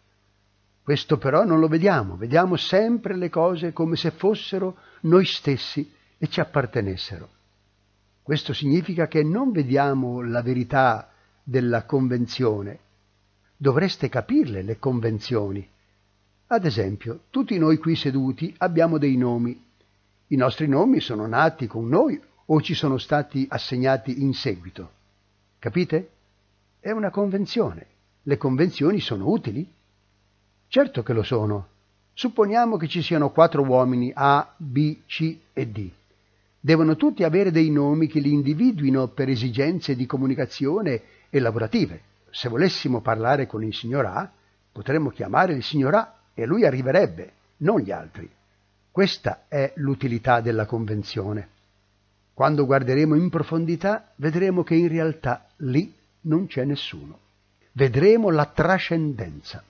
Questo 0.83 1.17
però 1.17 1.43
non 1.43 1.59
lo 1.59 1.67
vediamo, 1.67 2.15
vediamo 2.15 2.55
sempre 2.55 3.15
le 3.15 3.29
cose 3.29 3.73
come 3.73 3.95
se 3.95 4.11
fossero 4.11 4.77
noi 5.01 5.25
stessi 5.25 5.91
e 6.17 6.27
ci 6.27 6.39
appartenessero. 6.39 7.29
Questo 8.27 8.51
significa 8.51 9.07
che 9.07 9.23
non 9.23 9.53
vediamo 9.53 10.21
la 10.21 10.41
verità 10.41 11.11
della 11.41 11.85
convenzione. 11.85 12.77
Dovreste 13.55 14.09
capirle 14.09 14.63
le 14.63 14.79
convenzioni. 14.79 15.65
Ad 16.47 16.65
esempio, 16.65 17.21
tutti 17.29 17.57
noi 17.57 17.77
qui 17.77 17.95
seduti 17.95 18.53
abbiamo 18.57 18.97
dei 18.97 19.15
nomi. 19.15 19.57
I 20.27 20.35
nostri 20.35 20.67
nomi 20.67 20.99
sono 20.99 21.25
nati 21.25 21.67
con 21.67 21.87
noi 21.87 22.21
o 22.47 22.61
ci 22.61 22.73
sono 22.73 22.97
stati 22.97 23.47
assegnati 23.49 24.21
in 24.21 24.33
seguito. 24.33 24.91
Capite? 25.57 26.09
È 26.81 26.91
una 26.91 27.11
convenzione. 27.11 27.85
Le 28.23 28.35
convenzioni 28.35 28.99
sono 28.99 29.29
utili? 29.29 29.65
Certo 30.67 31.01
che 31.01 31.13
lo 31.13 31.23
sono. 31.23 31.67
Supponiamo 32.11 32.75
che 32.75 32.89
ci 32.89 33.01
siano 33.01 33.29
quattro 33.29 33.63
uomini 33.63 34.11
A, 34.13 34.53
B, 34.57 34.97
C 35.05 35.37
e 35.53 35.67
D 35.67 35.91
devono 36.67 36.97
tutti 36.97 37.23
avere 37.23 37.49
dei 37.49 37.69
nomi 37.69 38.07
che 38.07 38.19
li 38.19 38.33
individuino 38.33 39.07
per 39.07 39.29
esigenze 39.29 39.95
di 39.95 40.05
comunicazione 40.05 41.01
e 41.29 41.39
lavorative. 41.39 42.01
Se 42.29 42.49
volessimo 42.49 42.99
parlare 42.99 43.47
con 43.47 43.63
il 43.63 43.73
signor 43.73 44.05
A, 44.05 44.29
potremmo 44.73 45.09
chiamare 45.09 45.53
il 45.53 45.63
signor 45.63 45.95
A 45.95 46.15
e 46.33 46.45
lui 46.45 46.65
arriverebbe, 46.65 47.31
non 47.59 47.79
gli 47.79 47.89
altri. 47.89 48.29
Questa 48.91 49.45
è 49.47 49.71
l'utilità 49.77 50.41
della 50.41 50.65
convenzione. 50.65 51.47
Quando 52.33 52.65
guarderemo 52.65 53.15
in 53.15 53.29
profondità, 53.29 54.11
vedremo 54.15 54.63
che 54.63 54.75
in 54.75 54.89
realtà 54.89 55.47
lì 55.59 55.95
non 56.23 56.47
c'è 56.47 56.65
nessuno. 56.65 57.17
Vedremo 57.71 58.29
la 58.29 58.45
trascendenza. 58.45 59.63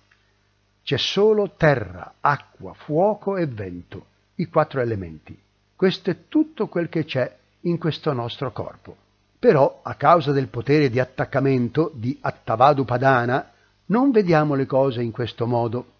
C'è 0.81 0.97
solo 0.97 1.53
terra, 1.57 2.15
acqua, 2.21 2.73
fuoco 2.73 3.37
e 3.37 3.45
vento, 3.45 4.05
i 4.37 4.47
quattro 4.47 4.81
elementi. 4.81 5.45
Questo 5.77 6.09
è 6.09 6.27
tutto 6.27 6.65
quel 6.65 6.89
che 6.89 7.05
c'è 7.05 7.37
in 7.61 7.77
questo 7.77 8.11
nostro 8.11 8.51
corpo. 8.51 8.97
Però, 9.37 9.81
a 9.83 9.93
causa 9.93 10.31
del 10.31 10.47
potere 10.47 10.89
di 10.89 10.99
attaccamento 10.99 11.91
di 11.93 12.17
Attavadupadana, 12.19 13.51
non 13.85 14.09
vediamo 14.09 14.55
le 14.55 14.65
cose 14.65 15.03
in 15.03 15.11
questo 15.11 15.45
modo. 15.45 15.93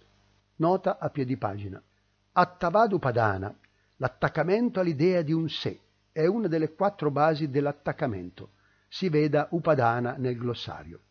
Nota 0.56 0.98
a 0.98 1.12
piedi 1.12 1.38
pagina. 1.38 1.80
Attavadupadana, 2.32 3.56
l'attaccamento 3.98 4.80
all'idea 4.80 5.22
di 5.22 5.32
un 5.32 5.48
sé, 5.48 5.78
è 6.12 6.26
una 6.26 6.48
delle 6.48 6.74
quattro 6.74 7.12
basi 7.12 7.52
dell'attaccamento. 7.52 8.54
Si 8.88 9.10
veda 9.10 9.48
Upadana 9.52 10.16
nel 10.18 10.40
glossario. 10.40 11.02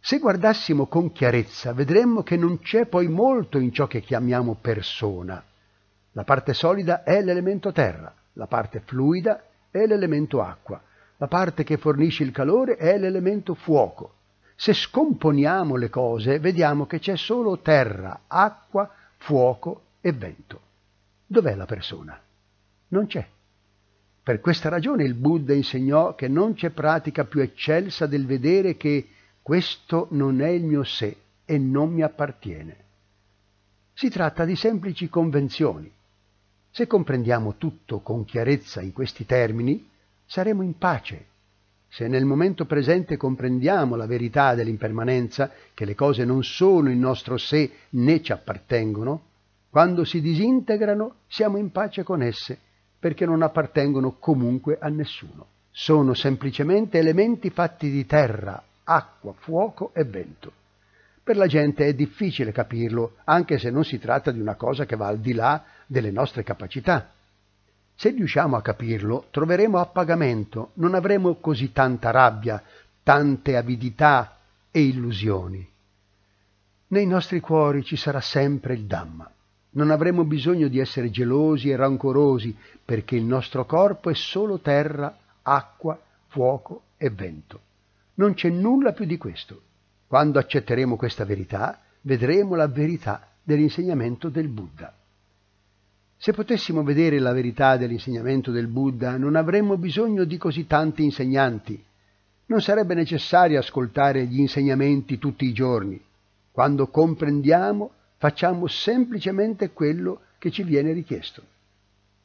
Se 0.00 0.18
guardassimo 0.18 0.86
con 0.86 1.12
chiarezza, 1.12 1.72
vedremmo 1.72 2.24
che 2.24 2.36
non 2.36 2.58
c'è 2.58 2.86
poi 2.86 3.06
molto 3.06 3.58
in 3.58 3.72
ciò 3.72 3.86
che 3.86 4.00
chiamiamo 4.00 4.56
persona. 4.60 5.40
La 6.16 6.24
parte 6.24 6.54
solida 6.54 7.02
è 7.02 7.20
l'elemento 7.20 7.72
terra, 7.72 8.10
la 8.32 8.46
parte 8.46 8.80
fluida 8.80 9.42
è 9.70 9.84
l'elemento 9.84 10.40
acqua, 10.40 10.80
la 11.18 11.26
parte 11.28 11.62
che 11.62 11.76
fornisce 11.76 12.22
il 12.22 12.30
calore 12.30 12.76
è 12.76 12.96
l'elemento 12.96 13.52
fuoco. 13.52 14.14
Se 14.54 14.72
scomponiamo 14.72 15.76
le 15.76 15.90
cose, 15.90 16.38
vediamo 16.38 16.86
che 16.86 17.00
c'è 17.00 17.18
solo 17.18 17.58
terra, 17.58 18.20
acqua, 18.28 18.90
fuoco 19.18 19.82
e 20.00 20.12
vento. 20.12 20.60
Dov'è 21.26 21.54
la 21.54 21.66
persona? 21.66 22.18
Non 22.88 23.06
c'è. 23.06 23.26
Per 24.22 24.40
questa 24.40 24.70
ragione 24.70 25.04
il 25.04 25.12
Buddha 25.12 25.52
insegnò 25.52 26.14
che 26.14 26.28
non 26.28 26.54
c'è 26.54 26.70
pratica 26.70 27.24
più 27.26 27.42
eccelsa 27.42 28.06
del 28.06 28.24
vedere 28.24 28.78
che 28.78 29.06
questo 29.42 30.08
non 30.12 30.40
è 30.40 30.48
il 30.48 30.64
mio 30.64 30.82
sé 30.82 31.14
e 31.44 31.58
non 31.58 31.92
mi 31.92 32.00
appartiene. 32.00 32.84
Si 33.92 34.08
tratta 34.08 34.46
di 34.46 34.56
semplici 34.56 35.10
convenzioni, 35.10 35.92
se 36.76 36.86
comprendiamo 36.86 37.54
tutto 37.56 38.00
con 38.00 38.26
chiarezza 38.26 38.82
in 38.82 38.92
questi 38.92 39.24
termini, 39.24 39.88
saremo 40.26 40.62
in 40.62 40.76
pace. 40.76 41.24
Se 41.88 42.06
nel 42.06 42.26
momento 42.26 42.66
presente 42.66 43.16
comprendiamo 43.16 43.96
la 43.96 44.04
verità 44.04 44.54
dell'impermanenza, 44.54 45.50
che 45.72 45.86
le 45.86 45.94
cose 45.94 46.26
non 46.26 46.44
sono 46.44 46.90
il 46.90 46.98
nostro 46.98 47.38
sé 47.38 47.70
né 47.92 48.20
ci 48.20 48.30
appartengono, 48.30 49.22
quando 49.70 50.04
si 50.04 50.20
disintegrano 50.20 51.20
siamo 51.28 51.56
in 51.56 51.70
pace 51.70 52.02
con 52.02 52.20
esse, 52.20 52.58
perché 52.98 53.24
non 53.24 53.40
appartengono 53.40 54.16
comunque 54.18 54.76
a 54.78 54.88
nessuno. 54.88 55.46
Sono 55.70 56.12
semplicemente 56.12 56.98
elementi 56.98 57.48
fatti 57.48 57.90
di 57.90 58.04
terra, 58.04 58.62
acqua, 58.84 59.32
fuoco 59.32 59.92
e 59.94 60.04
vento. 60.04 60.52
Per 61.22 61.38
la 61.38 61.46
gente 61.46 61.86
è 61.86 61.94
difficile 61.94 62.52
capirlo, 62.52 63.14
anche 63.24 63.56
se 63.58 63.70
non 63.70 63.82
si 63.82 63.98
tratta 63.98 64.30
di 64.30 64.40
una 64.40 64.56
cosa 64.56 64.84
che 64.84 64.94
va 64.94 65.06
al 65.06 65.20
di 65.20 65.32
là 65.32 65.64
delle 65.86 66.10
nostre 66.10 66.42
capacità. 66.42 67.12
Se 67.94 68.10
riusciamo 68.10 68.56
a 68.56 68.62
capirlo, 68.62 69.28
troveremo 69.30 69.78
appagamento, 69.78 70.72
non 70.74 70.94
avremo 70.94 71.36
così 71.36 71.72
tanta 71.72 72.10
rabbia, 72.10 72.62
tante 73.02 73.56
avidità 73.56 74.36
e 74.70 74.82
illusioni. 74.82 75.66
Nei 76.88 77.06
nostri 77.06 77.40
cuori 77.40 77.82
ci 77.82 77.96
sarà 77.96 78.20
sempre 78.20 78.74
il 78.74 78.84
Dhamma. 78.84 79.30
Non 79.70 79.90
avremo 79.90 80.24
bisogno 80.24 80.68
di 80.68 80.78
essere 80.78 81.10
gelosi 81.10 81.70
e 81.70 81.76
rancorosi, 81.76 82.56
perché 82.84 83.16
il 83.16 83.24
nostro 83.24 83.64
corpo 83.64 84.10
è 84.10 84.14
solo 84.14 84.58
terra, 84.58 85.16
acqua, 85.42 85.98
fuoco 86.28 86.82
e 86.96 87.10
vento. 87.10 87.60
Non 88.14 88.34
c'è 88.34 88.48
nulla 88.50 88.92
più 88.92 89.04
di 89.04 89.18
questo. 89.18 89.62
Quando 90.06 90.38
accetteremo 90.38 90.96
questa 90.96 91.24
verità, 91.24 91.80
vedremo 92.02 92.54
la 92.54 92.68
verità 92.68 93.28
dell'insegnamento 93.42 94.28
del 94.28 94.48
Buddha. 94.48 94.92
Se 96.18 96.32
potessimo 96.32 96.82
vedere 96.82 97.18
la 97.18 97.32
verità 97.32 97.76
dell'insegnamento 97.76 98.50
del 98.50 98.68
Buddha, 98.68 99.16
non 99.16 99.36
avremmo 99.36 99.76
bisogno 99.76 100.24
di 100.24 100.38
così 100.38 100.66
tanti 100.66 101.04
insegnanti. 101.04 101.82
Non 102.46 102.62
sarebbe 102.62 102.94
necessario 102.94 103.58
ascoltare 103.58 104.24
gli 104.26 104.40
insegnamenti 104.40 105.18
tutti 105.18 105.44
i 105.44 105.52
giorni. 105.52 106.00
Quando 106.50 106.88
comprendiamo, 106.88 107.90
facciamo 108.16 108.66
semplicemente 108.66 109.72
quello 109.72 110.20
che 110.38 110.50
ci 110.50 110.62
viene 110.62 110.92
richiesto. 110.92 111.42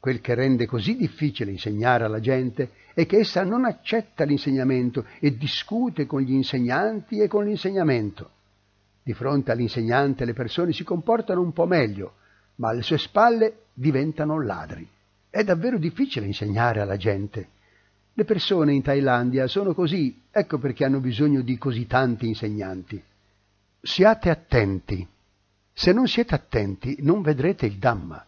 Quel 0.00 0.20
che 0.20 0.34
rende 0.34 0.66
così 0.66 0.96
difficile 0.96 1.50
insegnare 1.50 2.04
alla 2.04 2.18
gente 2.18 2.70
è 2.94 3.06
che 3.06 3.18
essa 3.18 3.44
non 3.44 3.64
accetta 3.64 4.24
l'insegnamento 4.24 5.04
e 5.20 5.36
discute 5.36 6.06
con 6.06 6.22
gli 6.22 6.32
insegnanti 6.32 7.20
e 7.20 7.28
con 7.28 7.44
l'insegnamento. 7.44 8.30
Di 9.02 9.12
fronte 9.12 9.52
all'insegnante 9.52 10.24
le 10.24 10.32
persone 10.32 10.72
si 10.72 10.82
comportano 10.82 11.40
un 11.40 11.52
po' 11.52 11.66
meglio, 11.66 12.14
ma 12.56 12.70
alle 12.70 12.82
sue 12.82 12.98
spalle 12.98 13.66
diventano 13.72 14.42
ladri. 14.42 14.86
È 15.28 15.42
davvero 15.42 15.78
difficile 15.78 16.26
insegnare 16.26 16.80
alla 16.80 16.96
gente. 16.96 17.48
Le 18.12 18.24
persone 18.24 18.74
in 18.74 18.82
Thailandia 18.82 19.46
sono 19.46 19.72
così, 19.72 20.20
ecco 20.30 20.58
perché 20.58 20.84
hanno 20.84 21.00
bisogno 21.00 21.40
di 21.40 21.56
così 21.56 21.86
tanti 21.86 22.26
insegnanti. 22.26 23.02
Siate 23.80 24.28
attenti. 24.28 25.06
Se 25.72 25.92
non 25.92 26.06
siete 26.06 26.34
attenti 26.34 26.98
non 27.00 27.22
vedrete 27.22 27.64
il 27.64 27.78
Dhamma. 27.78 28.24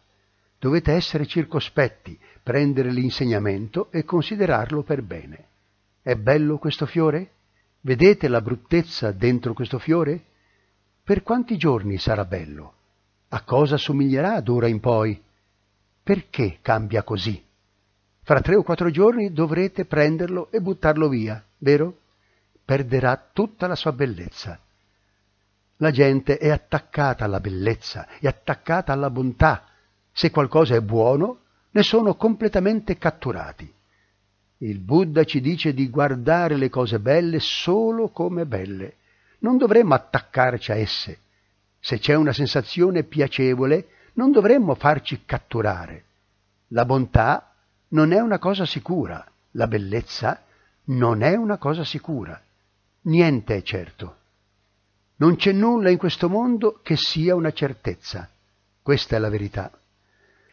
Dovete 0.58 0.92
essere 0.92 1.26
circospetti, 1.26 2.18
prendere 2.42 2.90
l'insegnamento 2.90 3.92
e 3.92 4.04
considerarlo 4.04 4.82
per 4.82 5.02
bene. 5.02 5.44
È 6.00 6.14
bello 6.14 6.56
questo 6.56 6.86
fiore? 6.86 7.32
Vedete 7.82 8.28
la 8.28 8.40
bruttezza 8.40 9.12
dentro 9.12 9.52
questo 9.52 9.78
fiore? 9.78 10.24
Per 11.04 11.22
quanti 11.22 11.58
giorni 11.58 11.98
sarà 11.98 12.24
bello? 12.24 12.72
A 13.34 13.42
cosa 13.42 13.76
somiglierà 13.76 14.40
d'ora 14.40 14.68
in 14.68 14.78
poi? 14.78 15.20
Perché 16.04 16.58
cambia 16.62 17.02
così? 17.02 17.42
Fra 18.22 18.40
tre 18.40 18.54
o 18.54 18.62
quattro 18.62 18.90
giorni 18.90 19.32
dovrete 19.32 19.86
prenderlo 19.86 20.52
e 20.52 20.60
buttarlo 20.60 21.08
via, 21.08 21.44
vero? 21.58 21.98
Perderà 22.64 23.30
tutta 23.32 23.66
la 23.66 23.74
sua 23.74 23.90
bellezza. 23.90 24.56
La 25.78 25.90
gente 25.90 26.38
è 26.38 26.48
attaccata 26.48 27.24
alla 27.24 27.40
bellezza, 27.40 28.06
è 28.20 28.28
attaccata 28.28 28.92
alla 28.92 29.10
bontà. 29.10 29.64
Se 30.12 30.30
qualcosa 30.30 30.76
è 30.76 30.80
buono, 30.80 31.40
ne 31.72 31.82
sono 31.82 32.14
completamente 32.14 32.96
catturati. 32.98 33.68
Il 34.58 34.78
Buddha 34.78 35.24
ci 35.24 35.40
dice 35.40 35.74
di 35.74 35.90
guardare 35.90 36.56
le 36.56 36.68
cose 36.68 37.00
belle 37.00 37.40
solo 37.40 38.10
come 38.10 38.46
belle. 38.46 38.94
Non 39.40 39.56
dovremmo 39.56 39.94
attaccarci 39.94 40.70
a 40.70 40.76
esse. 40.76 41.18
Se 41.84 41.98
c'è 41.98 42.14
una 42.14 42.32
sensazione 42.32 43.02
piacevole, 43.02 43.88
non 44.14 44.30
dovremmo 44.30 44.74
farci 44.74 45.24
catturare. 45.26 46.04
La 46.68 46.86
bontà 46.86 47.52
non 47.88 48.12
è 48.12 48.20
una 48.20 48.38
cosa 48.38 48.64
sicura, 48.64 49.22
la 49.50 49.66
bellezza 49.66 50.44
non 50.84 51.20
è 51.20 51.34
una 51.34 51.58
cosa 51.58 51.84
sicura. 51.84 52.40
Niente 53.02 53.56
è 53.56 53.62
certo. 53.62 54.16
Non 55.16 55.36
c'è 55.36 55.52
nulla 55.52 55.90
in 55.90 55.98
questo 55.98 56.30
mondo 56.30 56.80
che 56.82 56.96
sia 56.96 57.34
una 57.34 57.52
certezza. 57.52 58.30
Questa 58.80 59.16
è 59.16 59.18
la 59.18 59.28
verità. 59.28 59.70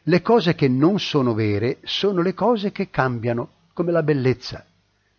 Le 0.03 0.21
cose 0.21 0.53
che 0.53 0.67
non 0.67 0.99
sono 0.99 1.33
vere 1.33 1.77
sono 1.83 2.21
le 2.21 2.33
cose 2.33 2.73
che 2.73 2.89
cambiano, 2.89 3.51
come 3.71 3.93
la 3.93 4.03
bellezza. 4.03 4.65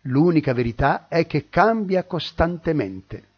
L'unica 0.01 0.53
verità 0.53 1.07
è 1.07 1.25
che 1.25 1.49
cambia 1.49 2.03
costantemente. 2.03 3.31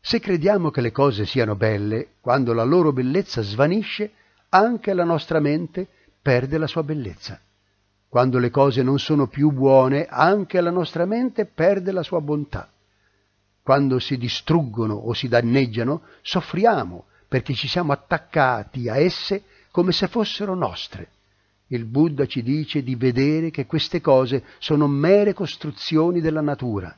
Se 0.00 0.20
crediamo 0.20 0.70
che 0.70 0.80
le 0.80 0.92
cose 0.92 1.26
siano 1.26 1.54
belle, 1.54 2.14
quando 2.20 2.52
la 2.52 2.64
loro 2.64 2.92
bellezza 2.92 3.42
svanisce, 3.42 4.12
anche 4.50 4.94
la 4.94 5.04
nostra 5.04 5.40
mente 5.40 5.86
perde 6.22 6.58
la 6.58 6.66
sua 6.66 6.82
bellezza. 6.82 7.40
Quando 8.08 8.38
le 8.38 8.50
cose 8.50 8.82
non 8.82 8.98
sono 8.98 9.26
più 9.26 9.50
buone, 9.50 10.06
anche 10.08 10.60
la 10.60 10.70
nostra 10.70 11.04
mente 11.04 11.44
perde 11.44 11.92
la 11.92 12.02
sua 12.02 12.20
bontà. 12.20 12.70
Quando 13.62 13.98
si 13.98 14.16
distruggono 14.16 14.94
o 14.94 15.12
si 15.12 15.28
danneggiano, 15.28 16.02
soffriamo 16.22 17.04
perché 17.28 17.52
ci 17.52 17.68
siamo 17.68 17.92
attaccati 17.92 18.88
a 18.88 18.96
esse 18.96 19.42
come 19.70 19.92
se 19.92 20.08
fossero 20.08 20.54
nostre. 20.54 21.10
Il 21.66 21.84
Buddha 21.84 22.24
ci 22.24 22.42
dice 22.42 22.82
di 22.82 22.94
vedere 22.94 23.50
che 23.50 23.66
queste 23.66 24.00
cose 24.00 24.42
sono 24.58 24.86
mere 24.86 25.34
costruzioni 25.34 26.22
della 26.22 26.40
natura. 26.40 26.96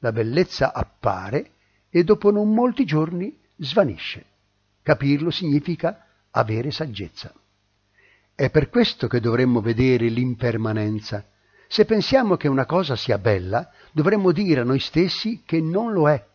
La 0.00 0.12
bellezza 0.12 0.74
appare 0.74 1.52
e 1.90 2.04
dopo 2.04 2.30
non 2.30 2.54
molti 2.54 2.84
giorni 2.84 3.36
svanisce. 3.56 4.24
Capirlo 4.82 5.30
significa 5.30 6.06
avere 6.30 6.70
saggezza. 6.70 7.32
È 8.34 8.48
per 8.48 8.70
questo 8.70 9.08
che 9.08 9.20
dovremmo 9.20 9.60
vedere 9.60 10.08
l'impermanenza. 10.08 11.26
Se 11.68 11.84
pensiamo 11.84 12.36
che 12.36 12.48
una 12.48 12.64
cosa 12.64 12.96
sia 12.96 13.18
bella, 13.18 13.70
dovremmo 13.92 14.32
dire 14.32 14.60
a 14.60 14.64
noi 14.64 14.80
stessi 14.80 15.42
che 15.44 15.60
non 15.60 15.92
lo 15.92 16.08
è. 16.08 16.26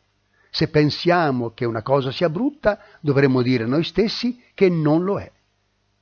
Se 0.52 0.68
pensiamo 0.68 1.52
che 1.52 1.66
una 1.66 1.82
cosa 1.82 2.12
sia 2.12 2.30
brutta, 2.30 2.80
dovremmo 3.00 3.42
dire 3.42 3.64
a 3.64 3.68
noi 3.68 3.84
stessi 3.84 4.42
che 4.54 4.70
non 4.70 5.04
lo 5.04 5.20
è. 5.20 5.30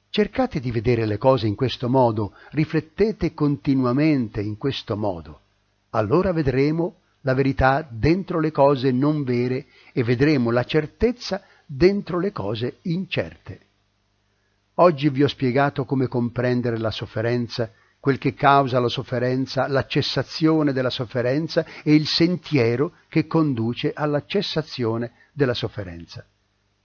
Cercate 0.09 0.59
di 0.59 0.69
vedere 0.69 1.05
le 1.07 1.17
cose 1.17 1.47
in 1.47 1.55
questo 1.55 1.89
modo, 1.89 2.33
riflettete 2.51 3.33
continuamente 3.33 4.41
in 4.41 4.57
questo 4.57 4.95
modo. 4.95 5.39
Allora 5.91 6.31
vedremo 6.31 6.97
la 7.23 7.33
verità 7.33 7.85
dentro 7.89 8.39
le 8.39 8.51
cose 8.51 8.91
non 8.91 9.23
vere 9.23 9.65
e 9.91 10.03
vedremo 10.03 10.51
la 10.51 10.63
certezza 10.63 11.41
dentro 11.65 12.19
le 12.19 12.31
cose 12.31 12.77
incerte. 12.83 13.59
Oggi 14.75 15.09
vi 15.09 15.23
ho 15.23 15.27
spiegato 15.27 15.85
come 15.85 16.07
comprendere 16.07 16.77
la 16.77 16.91
sofferenza, 16.91 17.71
quel 17.99 18.17
che 18.17 18.33
causa 18.33 18.79
la 18.79 18.89
sofferenza, 18.89 19.67
la 19.67 19.85
cessazione 19.85 20.73
della 20.73 20.89
sofferenza 20.89 21.63
e 21.83 21.93
il 21.93 22.07
sentiero 22.07 22.95
che 23.07 23.27
conduce 23.27 23.93
alla 23.93 24.25
cessazione 24.25 25.11
della 25.31 25.53
sofferenza. 25.53 26.25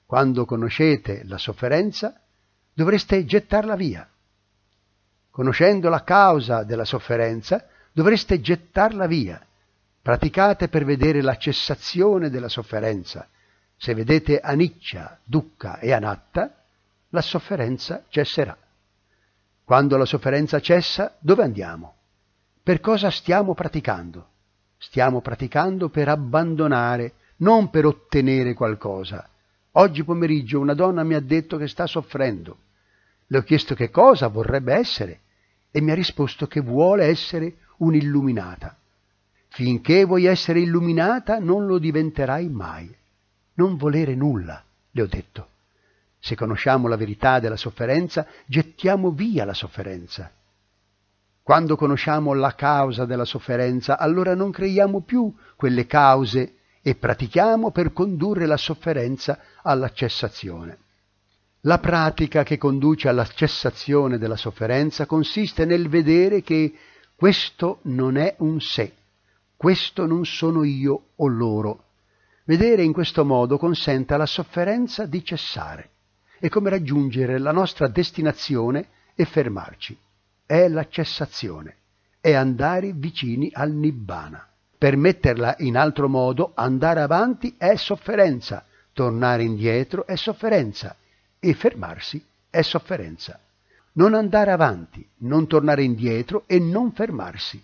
Quando 0.07 0.44
conoscete 0.44 1.22
la 1.24 1.38
sofferenza, 1.38 2.20
dovreste 2.72 3.24
gettarla 3.24 3.74
via. 3.74 4.09
Conoscendo 5.31 5.88
la 5.88 6.05
causa 6.05 6.62
della 6.62 6.85
sofferenza, 6.85 7.66
dovreste 7.92 8.40
gettarla 8.40 9.07
via. 9.07 9.44
Praticate 10.09 10.68
per 10.68 10.87
vedere 10.87 11.21
la 11.21 11.37
cessazione 11.37 12.31
della 12.31 12.49
sofferenza. 12.49 13.29
Se 13.77 13.92
vedete 13.92 14.40
Aniccia, 14.40 15.18
Dukkha 15.23 15.81
e 15.81 15.92
Anatta, 15.92 16.64
la 17.11 17.21
sofferenza 17.21 18.07
cesserà. 18.09 18.57
Quando 19.62 19.99
la 19.99 20.07
sofferenza 20.07 20.61
cessa, 20.61 21.14
dove 21.18 21.42
andiamo? 21.42 21.97
Per 22.62 22.81
cosa 22.81 23.11
stiamo 23.11 23.53
praticando? 23.53 24.29
Stiamo 24.79 25.21
praticando 25.21 25.90
per 25.90 26.09
abbandonare, 26.09 27.12
non 27.40 27.68
per 27.68 27.85
ottenere 27.85 28.55
qualcosa. 28.55 29.29
Oggi 29.73 30.05
pomeriggio 30.05 30.59
una 30.59 30.73
donna 30.73 31.05
mi 31.05 31.16
ha 31.16 31.21
detto 31.21 31.59
che 31.59 31.68
sta 31.68 31.87
soffrendo. 31.87 32.57
Le 33.27 33.37
ho 33.37 33.42
chiesto 33.42 33.75
che 33.75 33.90
cosa 33.90 34.29
vorrebbe 34.29 34.73
essere 34.73 35.21
e 35.71 35.83
mi 35.83 35.90
ha 35.90 35.94
risposto 35.94 36.47
che 36.47 36.62
vuole 36.62 37.05
essere 37.05 37.59
un'illuminata. 37.81 38.75
Finché 39.59 40.05
vuoi 40.05 40.27
essere 40.27 40.61
illuminata 40.61 41.40
non 41.40 41.66
lo 41.66 41.79
diventerai 41.79 42.49
mai. 42.49 42.94
Non 43.55 43.77
volere 43.77 44.14
nulla, 44.14 44.62
le 44.92 45.03
ho 45.03 45.07
detto. 45.07 45.49
Se 46.21 46.37
conosciamo 46.37 46.87
la 46.87 46.94
verità 46.94 47.40
della 47.40 47.57
sofferenza, 47.57 48.25
gettiamo 48.47 49.11
via 49.11 49.44
la 49.44 49.55
sofferenza. 49.55 50.31
Quando 51.42 51.75
conosciamo 51.75 52.35
la 52.35 52.55
causa 52.55 53.05
della 53.05 53.25
sofferenza, 53.25 53.99
allora 53.99 54.37
non 54.37 54.53
creiamo 54.53 55.01
più 55.01 55.35
quelle 55.57 55.87
cause 55.87 56.59
e 56.81 56.94
pratichiamo 56.94 57.73
per 57.73 57.92
condurre 57.92 58.47
la 58.47 58.57
sofferenza 58.57 59.40
alla 59.62 59.90
cessazione. 59.90 60.79
La 61.62 61.81
pratica 61.81 62.44
che 62.44 62.59
conduce 62.59 63.09
alla 63.09 63.27
cessazione 63.27 64.18
della 64.18 64.37
sofferenza 64.37 65.05
consiste 65.07 65.64
nel 65.64 65.88
vedere 65.88 66.42
che 66.42 66.73
questo 67.16 67.81
non 67.83 68.16
è 68.16 68.37
un 68.38 68.61
sé, 68.61 68.92
questo 69.59 70.07
non 70.07 70.25
sono 70.25 70.62
io 70.62 71.07
o 71.16 71.27
loro. 71.27 71.87
Vedere 72.44 72.85
in 72.85 72.92
questo 72.92 73.25
modo 73.25 73.59
consente 73.59 74.14
alla 74.14 74.25
sofferenza 74.25 75.05
di 75.05 75.25
cessare 75.25 75.90
è 76.38 76.49
come 76.49 76.71
raggiungere 76.71 77.38
la 77.38 77.51
nostra 77.51 77.88
destinazione 77.88 78.87
e 79.16 79.25
fermarci. 79.25 79.99
È 80.47 80.68
la 80.68 80.87
cessazione, 80.88 81.75
è 82.21 82.35
andare 82.35 82.92
vicini 82.92 83.51
al 83.53 83.73
nibbana. 83.73 84.49
Per 84.79 84.97
metterla 84.97 85.57
in 85.59 85.77
altro 85.77 86.09
modo, 86.09 86.53
andare 86.55 87.01
avanti 87.01 87.57
è 87.59 87.75
sofferenza, 87.75 88.64
tornare 88.92 89.42
indietro 89.42 90.07
è 90.07 90.14
sofferenza 90.14 90.94
e 91.40 91.53
fermarsi 91.53 92.25
è 92.49 92.62
sofferenza. 92.62 93.40
Non 93.94 94.14
andare 94.14 94.53
avanti, 94.53 95.05
non 95.23 95.49
tornare 95.49 95.83
indietro 95.83 96.44
e 96.47 96.61
non 96.61 96.92
fermarsi. 96.92 97.61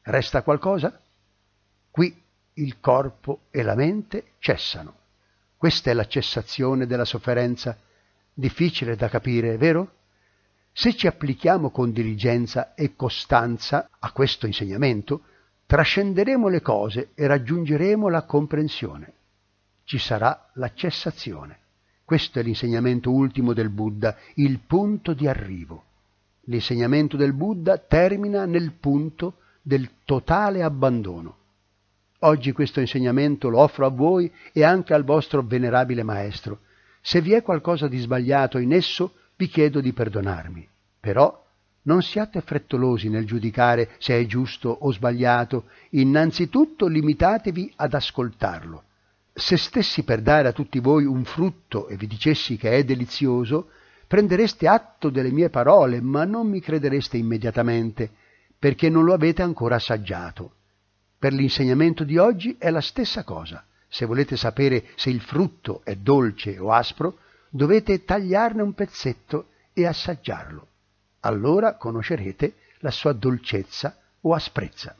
Resta 0.00 0.40
qualcosa? 0.40 0.98
Qui 1.94 2.12
il 2.54 2.80
corpo 2.80 3.42
e 3.52 3.62
la 3.62 3.76
mente 3.76 4.32
cessano. 4.40 4.96
Questa 5.56 5.92
è 5.92 5.94
la 5.94 6.08
cessazione 6.08 6.86
della 6.86 7.04
sofferenza 7.04 7.78
Difficile 8.36 8.96
da 8.96 9.08
capire, 9.08 9.56
vero? 9.56 9.92
Se 10.72 10.96
ci 10.96 11.06
applichiamo 11.06 11.70
con 11.70 11.92
diligenza 11.92 12.74
e 12.74 12.96
costanza 12.96 13.88
a 13.96 14.10
questo 14.10 14.46
insegnamento, 14.46 15.20
trascenderemo 15.66 16.48
le 16.48 16.60
cose 16.60 17.10
e 17.14 17.28
raggiungeremo 17.28 18.08
la 18.08 18.24
comprensione. 18.24 19.12
Ci 19.84 19.98
sarà 19.98 20.50
la 20.54 20.74
cessazione. 20.74 21.58
Questo 22.04 22.40
è 22.40 22.42
l'insegnamento 22.42 23.12
ultimo 23.12 23.52
del 23.52 23.70
Buddha, 23.70 24.16
il 24.34 24.58
punto 24.58 25.12
di 25.12 25.28
arrivo. 25.28 25.84
L'insegnamento 26.46 27.16
del 27.16 27.34
Buddha 27.34 27.78
termina 27.78 28.46
nel 28.46 28.72
punto 28.72 29.36
del 29.62 29.88
totale 30.04 30.60
abbandono. 30.60 31.42
Oggi 32.26 32.52
questo 32.52 32.80
insegnamento 32.80 33.50
lo 33.50 33.58
offro 33.58 33.84
a 33.84 33.90
voi 33.90 34.32
e 34.52 34.64
anche 34.64 34.94
al 34.94 35.04
vostro 35.04 35.42
venerabile 35.42 36.02
maestro, 36.02 36.60
se 37.02 37.20
vi 37.20 37.32
è 37.32 37.42
qualcosa 37.42 37.86
di 37.86 37.98
sbagliato 37.98 38.56
in 38.56 38.72
esso, 38.72 39.12
vi 39.36 39.46
chiedo 39.46 39.82
di 39.82 39.92
perdonarmi. 39.92 40.66
Però 41.00 41.44
non 41.82 42.00
siate 42.00 42.40
frettolosi 42.40 43.10
nel 43.10 43.26
giudicare 43.26 43.90
se 43.98 44.18
è 44.18 44.24
giusto 44.24 44.70
o 44.70 44.90
sbagliato, 44.90 45.64
innanzitutto 45.90 46.86
limitatevi 46.86 47.74
ad 47.76 47.92
ascoltarlo. 47.92 48.84
Se 49.34 49.58
stessi 49.58 50.02
per 50.02 50.22
dare 50.22 50.48
a 50.48 50.52
tutti 50.52 50.78
voi 50.78 51.04
un 51.04 51.24
frutto 51.24 51.88
e 51.88 51.96
vi 51.96 52.06
dicessi 52.06 52.56
che 52.56 52.70
è 52.70 52.84
delizioso, 52.84 53.68
prendereste 54.06 54.66
atto 54.66 55.10
delle 55.10 55.30
mie 55.30 55.50
parole, 55.50 56.00
ma 56.00 56.24
non 56.24 56.48
mi 56.48 56.60
credereste 56.60 57.18
immediatamente, 57.18 58.10
perché 58.58 58.88
non 58.88 59.04
lo 59.04 59.12
avete 59.12 59.42
ancora 59.42 59.74
assaggiato. 59.74 60.52
Per 61.24 61.32
l'insegnamento 61.32 62.04
di 62.04 62.18
oggi 62.18 62.54
è 62.58 62.68
la 62.68 62.82
stessa 62.82 63.24
cosa. 63.24 63.64
Se 63.88 64.04
volete 64.04 64.36
sapere 64.36 64.88
se 64.94 65.08
il 65.08 65.22
frutto 65.22 65.80
è 65.82 65.96
dolce 65.96 66.58
o 66.58 66.70
aspro, 66.70 67.16
dovete 67.48 68.04
tagliarne 68.04 68.60
un 68.60 68.74
pezzetto 68.74 69.46
e 69.72 69.86
assaggiarlo. 69.86 70.66
Allora 71.20 71.76
conoscerete 71.76 72.56
la 72.80 72.90
sua 72.90 73.14
dolcezza 73.14 73.96
o 74.20 74.34
asprezza. 74.34 74.94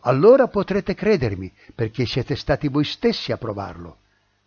Allora 0.00 0.48
potrete 0.48 0.94
credermi, 0.94 1.52
perché 1.74 2.06
siete 2.06 2.36
stati 2.36 2.68
voi 2.68 2.84
stessi 2.84 3.30
a 3.30 3.36
provarlo. 3.36 3.98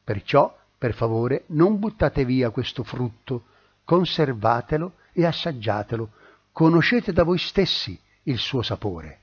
Perciò, 0.03 0.57
per 0.79 0.95
favore, 0.95 1.43
non 1.49 1.77
buttate 1.77 2.25
via 2.25 2.49
questo 2.49 2.83
frutto, 2.83 3.43
conservatelo 3.83 4.93
e 5.13 5.27
assaggiatelo, 5.27 6.09
conoscete 6.51 7.13
da 7.13 7.21
voi 7.21 7.37
stessi 7.37 7.95
il 8.23 8.39
suo 8.39 8.63
sapore. 8.63 9.19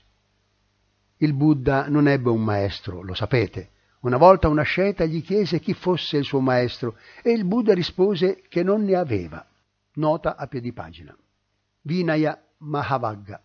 Il 1.18 1.33
Buddha 1.33 1.88
non 1.88 2.09
ebbe 2.09 2.31
un 2.31 2.42
maestro, 2.42 3.03
lo 3.03 3.14
sapete. 3.14 3.70
Una 4.00 4.16
volta 4.16 4.48
una 4.48 4.62
sceta 4.62 5.05
gli 5.05 5.22
chiese 5.22 5.61
chi 5.61 5.72
fosse 5.72 6.18
il 6.18 6.24
suo 6.24 6.40
maestro 6.40 6.96
e 7.22 7.31
il 7.31 7.44
Buddha 7.44 7.72
rispose 7.72 8.42
che 8.48 8.62
non 8.62 8.85
ne 8.85 8.96
aveva. 8.96 9.46
Nota 9.94 10.37
a 10.37 10.46
piedi 10.46 10.72
pagina. 10.72 11.16
Vinaya 11.83 12.38
Mahavagga. 12.59 13.40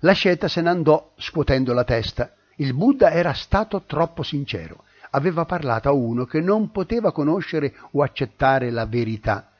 La 0.00 0.12
sceta 0.12 0.48
se 0.48 0.62
ne 0.62 0.70
andò 0.70 1.12
scuotendo 1.16 1.72
la 1.72 1.84
testa. 1.84 2.34
Il 2.56 2.74
Buddha 2.74 3.10
era 3.10 3.34
stato 3.34 3.82
troppo 3.82 4.22
sincero. 4.22 4.84
Aveva 5.10 5.44
parlato 5.44 5.88
a 5.88 5.92
uno 5.92 6.24
che 6.24 6.40
non 6.40 6.70
poteva 6.70 7.12
conoscere 7.12 7.74
o 7.90 8.02
accettare 8.02 8.70
la 8.70 8.86
verità. 8.86 9.50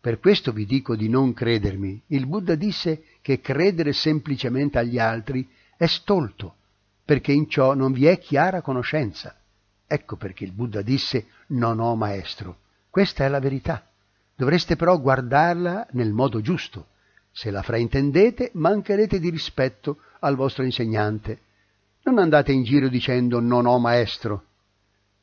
Per 0.00 0.18
questo 0.20 0.52
vi 0.52 0.64
dico 0.64 0.96
di 0.96 1.08
non 1.08 1.32
credermi. 1.32 2.02
Il 2.08 2.26
Buddha 2.26 2.54
disse 2.54 3.04
che 3.20 3.40
credere 3.40 3.92
semplicemente 3.92 4.78
agli 4.78 4.98
altri 4.98 5.48
è 5.76 5.86
stolto, 5.86 6.56
perché 7.12 7.32
in 7.32 7.46
ciò 7.46 7.74
non 7.74 7.92
vi 7.92 8.06
è 8.06 8.18
chiara 8.18 8.62
conoscenza. 8.62 9.36
Ecco 9.86 10.16
perché 10.16 10.44
il 10.44 10.52
Buddha 10.52 10.80
disse 10.80 11.26
non 11.48 11.78
ho 11.78 11.94
maestro. 11.94 12.60
Questa 12.88 13.22
è 13.26 13.28
la 13.28 13.38
verità. 13.38 13.86
Dovreste 14.34 14.76
però 14.76 14.98
guardarla 14.98 15.88
nel 15.90 16.10
modo 16.14 16.40
giusto. 16.40 16.86
Se 17.30 17.50
la 17.50 17.60
fraintendete, 17.60 18.52
mancherete 18.54 19.20
di 19.20 19.28
rispetto 19.28 19.98
al 20.20 20.36
vostro 20.36 20.64
insegnante. 20.64 21.40
Non 22.04 22.16
andate 22.16 22.50
in 22.50 22.62
giro 22.62 22.88
dicendo 22.88 23.40
non 23.40 23.66
ho 23.66 23.78
maestro. 23.78 24.44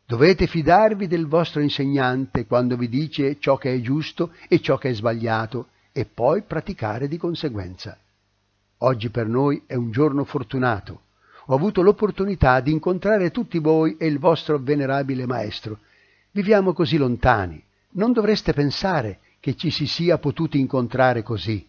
Dovete 0.06 0.46
fidarvi 0.46 1.08
del 1.08 1.26
vostro 1.26 1.60
insegnante 1.60 2.46
quando 2.46 2.78
vi 2.78 2.88
dice 2.88 3.40
ciò 3.40 3.58
che 3.58 3.74
è 3.74 3.82
giusto 3.82 4.34
e 4.48 4.62
ciò 4.62 4.78
che 4.78 4.90
è 4.90 4.94
sbagliato 4.94 5.70
e 5.92 6.06
poi 6.06 6.44
praticare 6.44 7.08
di 7.08 7.18
conseguenza. 7.18 7.98
Oggi 8.78 9.10
per 9.10 9.26
noi 9.26 9.64
è 9.66 9.74
un 9.74 9.90
giorno 9.90 10.24
fortunato. 10.24 11.08
Ho 11.52 11.56
avuto 11.56 11.82
l'opportunità 11.82 12.60
di 12.60 12.72
incontrare 12.72 13.32
tutti 13.32 13.58
voi 13.58 13.98
e 13.98 14.06
il 14.06 14.20
vostro 14.20 14.60
venerabile 14.60 15.26
maestro. 15.26 15.80
Viviamo 16.30 16.74
così 16.74 16.96
lontani. 16.96 17.62
Non 17.94 18.14
dovreste 18.14 18.54
pensare 18.54 19.18
che 19.40 19.56
ci 19.56 19.72
si 19.72 19.88
sia 19.88 20.20
potuti 20.20 20.60
incontrare 20.60 21.24
così. 21.24 21.68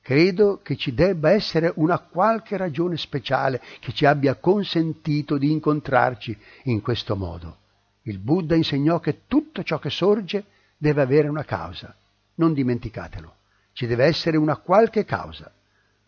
Credo 0.00 0.60
che 0.62 0.76
ci 0.76 0.94
debba 0.94 1.30
essere 1.30 1.70
una 1.76 1.98
qualche 1.98 2.56
ragione 2.56 2.96
speciale 2.96 3.60
che 3.80 3.92
ci 3.92 4.06
abbia 4.06 4.34
consentito 4.36 5.36
di 5.36 5.50
incontrarci 5.50 6.34
in 6.64 6.80
questo 6.80 7.14
modo. 7.14 7.58
Il 8.04 8.20
Buddha 8.20 8.54
insegnò 8.54 8.98
che 8.98 9.24
tutto 9.26 9.62
ciò 9.62 9.78
che 9.78 9.90
sorge 9.90 10.44
deve 10.78 11.02
avere 11.02 11.28
una 11.28 11.44
causa. 11.44 11.94
Non 12.36 12.54
dimenticatelo. 12.54 13.34
Ci 13.74 13.86
deve 13.86 14.06
essere 14.06 14.38
una 14.38 14.56
qualche 14.56 15.04
causa. 15.04 15.52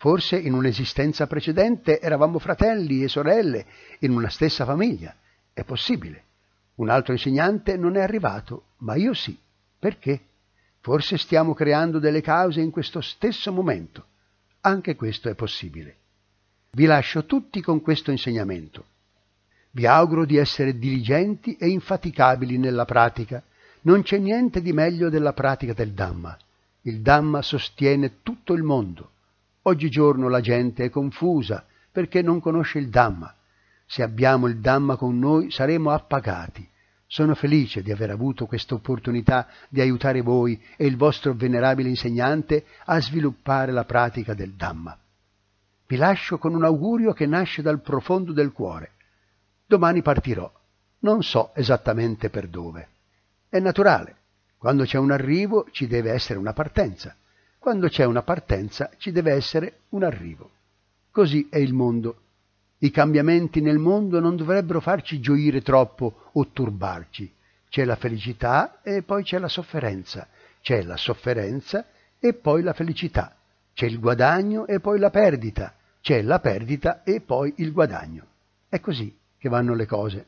Forse 0.01 0.39
in 0.39 0.55
un'esistenza 0.55 1.27
precedente 1.27 2.01
eravamo 2.01 2.39
fratelli 2.39 3.03
e 3.03 3.09
sorelle 3.09 3.67
in 3.99 4.13
una 4.13 4.31
stessa 4.31 4.65
famiglia. 4.65 5.15
È 5.53 5.63
possibile. 5.63 6.25
Un 6.77 6.89
altro 6.89 7.13
insegnante 7.13 7.77
non 7.77 7.97
è 7.97 8.01
arrivato, 8.01 8.69
ma 8.79 8.95
io 8.95 9.13
sì. 9.13 9.39
Perché? 9.79 10.21
Forse 10.81 11.19
stiamo 11.19 11.53
creando 11.53 11.99
delle 11.99 12.23
cause 12.23 12.63
in 12.63 12.71
questo 12.71 13.03
stesso 13.03 13.53
momento. 13.53 14.07
Anche 14.63 14.97
questo 14.97 15.29
è 15.29 15.35
possibile. 15.35 15.97
Vi 16.71 16.87
lascio 16.87 17.27
tutti 17.27 17.61
con 17.61 17.83
questo 17.83 18.11
insegnamento. 18.11 18.87
Vi 19.73 19.85
auguro 19.85 20.25
di 20.25 20.39
essere 20.39 20.79
diligenti 20.79 21.57
e 21.57 21.69
infaticabili 21.69 22.57
nella 22.57 22.87
pratica. 22.87 23.43
Non 23.83 24.01
c'è 24.01 24.17
niente 24.17 24.63
di 24.63 24.73
meglio 24.73 25.11
della 25.11 25.35
pratica 25.35 25.75
del 25.75 25.93
Dhamma. 25.93 26.39
Il 26.85 27.03
Dhamma 27.03 27.43
sostiene 27.43 28.23
tutto 28.23 28.55
il 28.55 28.63
mondo. 28.63 29.11
Oggigiorno 29.63 30.29
la 30.29 30.41
gente 30.41 30.85
è 30.85 30.91
confusa 30.91 31.67
perché 31.93 32.23
non 32.23 32.41
conosce 32.41 32.79
il 32.79 32.89
Dhamma. 32.89 33.35
Se 33.85 34.03
abbiamo 34.03 34.47
il 34.47 34.59
Dhamma 34.59 34.97
con 34.97 35.19
noi 35.19 35.51
saremo 35.51 35.91
appagati. 35.91 36.67
Sono 37.07 37.35
felice 37.35 37.83
di 37.83 37.91
aver 37.91 38.11
avuto 38.11 38.47
questa 38.47 38.75
opportunità 38.75 39.49
di 39.69 39.81
aiutare 39.81 40.21
voi 40.23 40.63
e 40.77 40.87
il 40.87 40.97
vostro 40.97 41.35
venerabile 41.35 41.89
insegnante 41.89 42.65
a 42.85 43.01
sviluppare 43.01 43.73
la 43.73 43.85
pratica 43.85 44.33
del 44.33 44.55
Dhamma. 44.55 44.97
Vi 45.87 45.97
lascio 45.97 46.39
con 46.39 46.55
un 46.55 46.65
augurio 46.65 47.13
che 47.13 47.27
nasce 47.27 47.63
dal 47.63 47.81
profondo 47.81 48.33
del 48.33 48.53
cuore. 48.53 48.93
Domani 49.67 50.03
partirò. 50.03 50.51
Non 51.01 51.23
so 51.23 51.53
esattamente 51.55 52.31
per 52.31 52.47
dove. 52.47 52.89
È 53.49 53.59
naturale. 53.59 54.17
Quando 54.57 54.85
c'è 54.85 54.99
un 54.99 55.11
arrivo 55.11 55.67
ci 55.73 55.89
deve 55.89 56.13
essere 56.13 56.39
una 56.39 56.53
partenza. 56.53 57.17
Quando 57.61 57.89
c'è 57.89 58.07
una 58.07 58.23
partenza 58.23 58.91
ci 58.97 59.13
deve 59.13 59.33
essere 59.33 59.81
un 59.91 60.03
arrivo. 60.03 60.51
Così 61.11 61.47
è 61.51 61.59
il 61.59 61.75
mondo. 61.75 62.23
I 62.79 62.91
cambiamenti 62.91 63.61
nel 63.61 63.77
mondo 63.77 64.19
non 64.19 64.35
dovrebbero 64.35 64.81
farci 64.81 65.21
gioire 65.21 65.61
troppo 65.61 66.31
o 66.33 66.49
turbarci. 66.49 67.31
C'è 67.69 67.85
la 67.85 67.97
felicità 67.97 68.81
e 68.81 69.03
poi 69.03 69.25
c'è 69.25 69.39
la 69.39 69.49
sofferenza. 69.49 70.27
C'è 70.63 70.81
la 70.83 70.97
sofferenza 70.97 71.85
e 72.19 72.33
poi 72.33 72.63
la 72.63 72.73
felicità. 72.73 73.37
C'è 73.75 73.85
il 73.85 74.01
guadagno 74.01 74.67
e 74.67 74.81
poi 74.81 74.99
la 74.99 75.11
perdita. 75.11 75.75
C'è 76.01 76.23
la 76.23 76.39
perdita 76.39 77.03
e 77.03 77.21
poi 77.21 77.53
il 77.59 77.73
guadagno. 77.73 78.25
È 78.71 78.81
così 78.81 79.15
che 79.37 79.51
vanno 79.51 79.75
le 79.75 79.85
cose. 79.85 80.27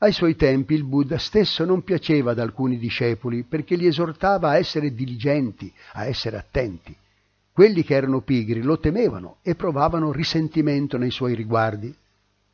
Ai 0.00 0.12
suoi 0.12 0.36
tempi 0.36 0.74
il 0.74 0.84
Buddha 0.84 1.18
stesso 1.18 1.64
non 1.64 1.82
piaceva 1.82 2.30
ad 2.30 2.38
alcuni 2.38 2.78
discepoli 2.78 3.42
perché 3.42 3.74
li 3.74 3.86
esortava 3.86 4.50
a 4.50 4.56
essere 4.56 4.94
diligenti, 4.94 5.72
a 5.94 6.06
essere 6.06 6.36
attenti. 6.36 6.96
Quelli 7.50 7.82
che 7.82 7.96
erano 7.96 8.20
pigri 8.20 8.62
lo 8.62 8.78
temevano 8.78 9.38
e 9.42 9.56
provavano 9.56 10.12
risentimento 10.12 10.98
nei 10.98 11.10
suoi 11.10 11.34
riguardi. 11.34 11.92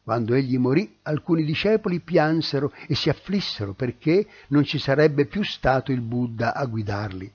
Quando 0.02 0.32
egli 0.32 0.56
morì, 0.56 0.96
alcuni 1.02 1.44
discepoli 1.44 2.00
piansero 2.00 2.72
e 2.88 2.94
si 2.94 3.10
afflissero 3.10 3.74
perché 3.74 4.26
non 4.48 4.64
ci 4.64 4.78
sarebbe 4.78 5.26
più 5.26 5.42
stato 5.42 5.92
il 5.92 6.00
Buddha 6.00 6.54
a 6.54 6.64
guidarli. 6.64 7.30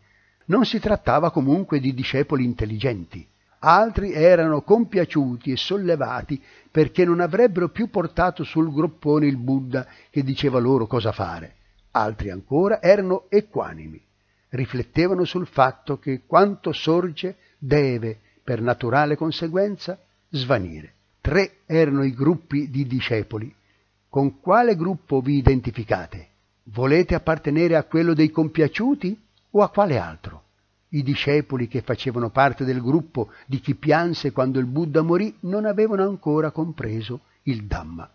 Non 0.45 0.65
si 0.65 0.80
trattava 0.80 1.30
comunque 1.30 1.80
di 1.80 1.93
discepoli 1.93 2.43
intelligenti. 2.43 3.28
Altri 3.60 4.13
erano 4.13 4.62
compiaciuti 4.62 5.52
e 5.52 5.58
sollevati 5.58 6.41
perché 6.72 7.04
non 7.04 7.19
avrebbero 7.19 7.69
più 7.69 7.89
portato 7.89 8.43
sul 8.43 8.72
groppone 8.74 9.28
il 9.28 9.38
Buddha 9.38 9.86
che 10.10 10.24
diceva 10.24 10.60
loro 10.60 10.88
cosa 10.88 11.12
fare. 11.12 11.56
Altri 11.91 12.30
ancora 12.30 12.82
erano 12.82 13.26
equanimi, 13.28 14.02
riflettevano 14.50 15.26
sul 15.26 15.48
fatto 15.48 16.00
che 16.00 16.22
quanto 16.26 16.72
sorge 16.72 17.36
deve, 17.58 18.19
per 18.43 18.62
naturale 18.62 19.17
conseguenza, 19.17 20.00
svanire. 20.30 20.93
Tre 21.19 21.58
erano 21.65 22.04
i 22.04 22.13
gruppi 22.13 22.69
di 22.69 22.88
discepoli. 22.88 23.54
Con 24.08 24.39
quale 24.39 24.76
gruppo 24.76 25.19
vi 25.19 25.38
identificate? 25.38 26.28
Volete 26.63 27.13
appartenere 27.13 27.76
a 27.76 27.84
quello 27.84 28.13
dei 28.13 28.32
compiaciuti 28.32 29.19
o 29.52 29.62
a 29.62 29.69
quale 29.69 29.98
altro? 29.98 30.43
I 30.91 31.04
discepoli 31.04 31.67
che 31.67 31.82
facevano 31.82 32.32
parte 32.32 32.65
del 32.65 32.82
gruppo 32.82 33.32
di 33.45 33.60
chi 33.60 33.75
pianse 33.75 34.32
quando 34.32 34.58
il 34.58 34.65
Buddha 34.65 35.04
morì 35.04 35.36
non 35.41 35.65
avevano 35.65 36.04
ancora 36.04 36.49
compreso 36.49 37.21
il 37.43 37.65
Dhamma. 37.65 38.10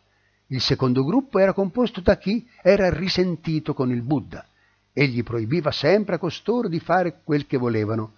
Il 0.48 0.60
secondo 0.60 1.04
gruppo 1.04 1.38
era 1.38 1.52
composto 1.52 2.00
da 2.00 2.18
chi 2.18 2.46
era 2.62 2.90
risentito 2.90 3.74
con 3.74 3.90
il 3.92 4.02
Buddha. 4.02 4.44
Egli 4.92 5.22
proibiva 5.22 5.70
sempre 5.70 6.16
a 6.16 6.18
costoro 6.18 6.68
di 6.68 6.80
fare 6.80 7.20
quel 7.22 7.46
che 7.46 7.56
volevano. 7.56 8.14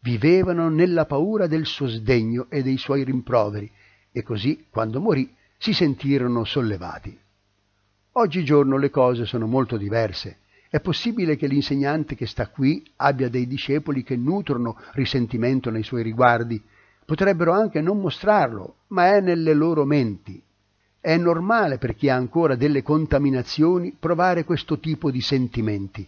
Vivevano 0.00 0.68
nella 0.68 1.06
paura 1.06 1.46
del 1.46 1.66
suo 1.66 1.88
sdegno 1.88 2.46
e 2.50 2.62
dei 2.62 2.76
suoi 2.76 3.02
rimproveri, 3.02 3.70
e 4.12 4.22
così, 4.22 4.66
quando 4.70 5.00
morì, 5.00 5.34
si 5.58 5.72
sentirono 5.72 6.44
sollevati. 6.44 7.18
Oggigiorno 8.12 8.76
le 8.76 8.90
cose 8.90 9.24
sono 9.24 9.46
molto 9.46 9.76
diverse. 9.76 10.38
È 10.68 10.80
possibile 10.80 11.36
che 11.36 11.46
l'insegnante 11.46 12.16
che 12.16 12.26
sta 12.26 12.48
qui 12.48 12.84
abbia 12.96 13.28
dei 13.28 13.46
discepoli 13.46 14.02
che 14.02 14.16
nutrono 14.16 14.76
risentimento 14.92 15.70
nei 15.70 15.84
suoi 15.84 16.02
riguardi. 16.02 16.60
Potrebbero 17.04 17.52
anche 17.52 17.80
non 17.80 18.00
mostrarlo, 18.00 18.78
ma 18.88 19.14
è 19.14 19.20
nelle 19.20 19.54
loro 19.54 19.84
menti. 19.84 20.42
È 21.00 21.16
normale 21.16 21.78
per 21.78 21.94
chi 21.94 22.08
ha 22.08 22.16
ancora 22.16 22.56
delle 22.56 22.82
contaminazioni 22.82 23.94
provare 23.98 24.44
questo 24.44 24.80
tipo 24.80 25.12
di 25.12 25.20
sentimenti. 25.20 26.06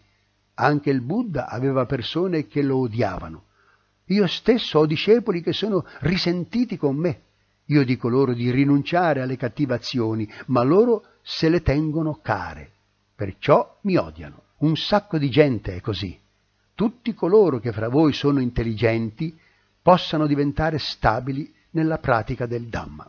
Anche 0.55 0.91
il 0.91 1.03
Buddha 1.03 1.47
aveva 1.47 1.87
persone 1.87 2.49
che 2.49 2.63
lo 2.63 2.79
odiavano. 2.79 3.45
Io 4.07 4.27
stesso 4.27 4.81
ho 4.81 4.87
discepoli 4.87 5.41
che 5.41 5.53
sono 5.53 5.87
risentiti 6.01 6.77
con 6.77 6.97
me. 6.97 7.21
Io 7.67 7.85
dico 7.85 8.09
loro 8.09 8.33
di 8.33 8.51
rinunciare 8.51 9.21
alle 9.21 9.37
cattive 9.37 9.75
azioni, 9.75 10.29
ma 10.47 10.65
loro 10.65 11.05
se 11.23 11.49
le 11.49 11.63
tengono 11.63 12.19
care. 12.21 12.73
Perciò 13.15 13.79
mi 13.83 13.97
odiano. 13.97 14.47
Un 14.59 14.77
sacco 14.77 15.19
di 15.19 15.31
gente 15.31 15.77
è 15.77 15.81
così. 15.81 16.19
Tutti 16.75 17.15
coloro 17.15 17.59
che 17.59 17.73
fra 17.73 17.89
voi 17.89 18.13
sono 18.13 18.41
intelligenti 18.41 19.39
possano 19.81 20.27
diventare 20.27 20.79
stabili 20.79 21.53
nella 21.71 21.99
pratica 21.99 22.47
del 22.47 22.67
Dhamma. 22.69 23.09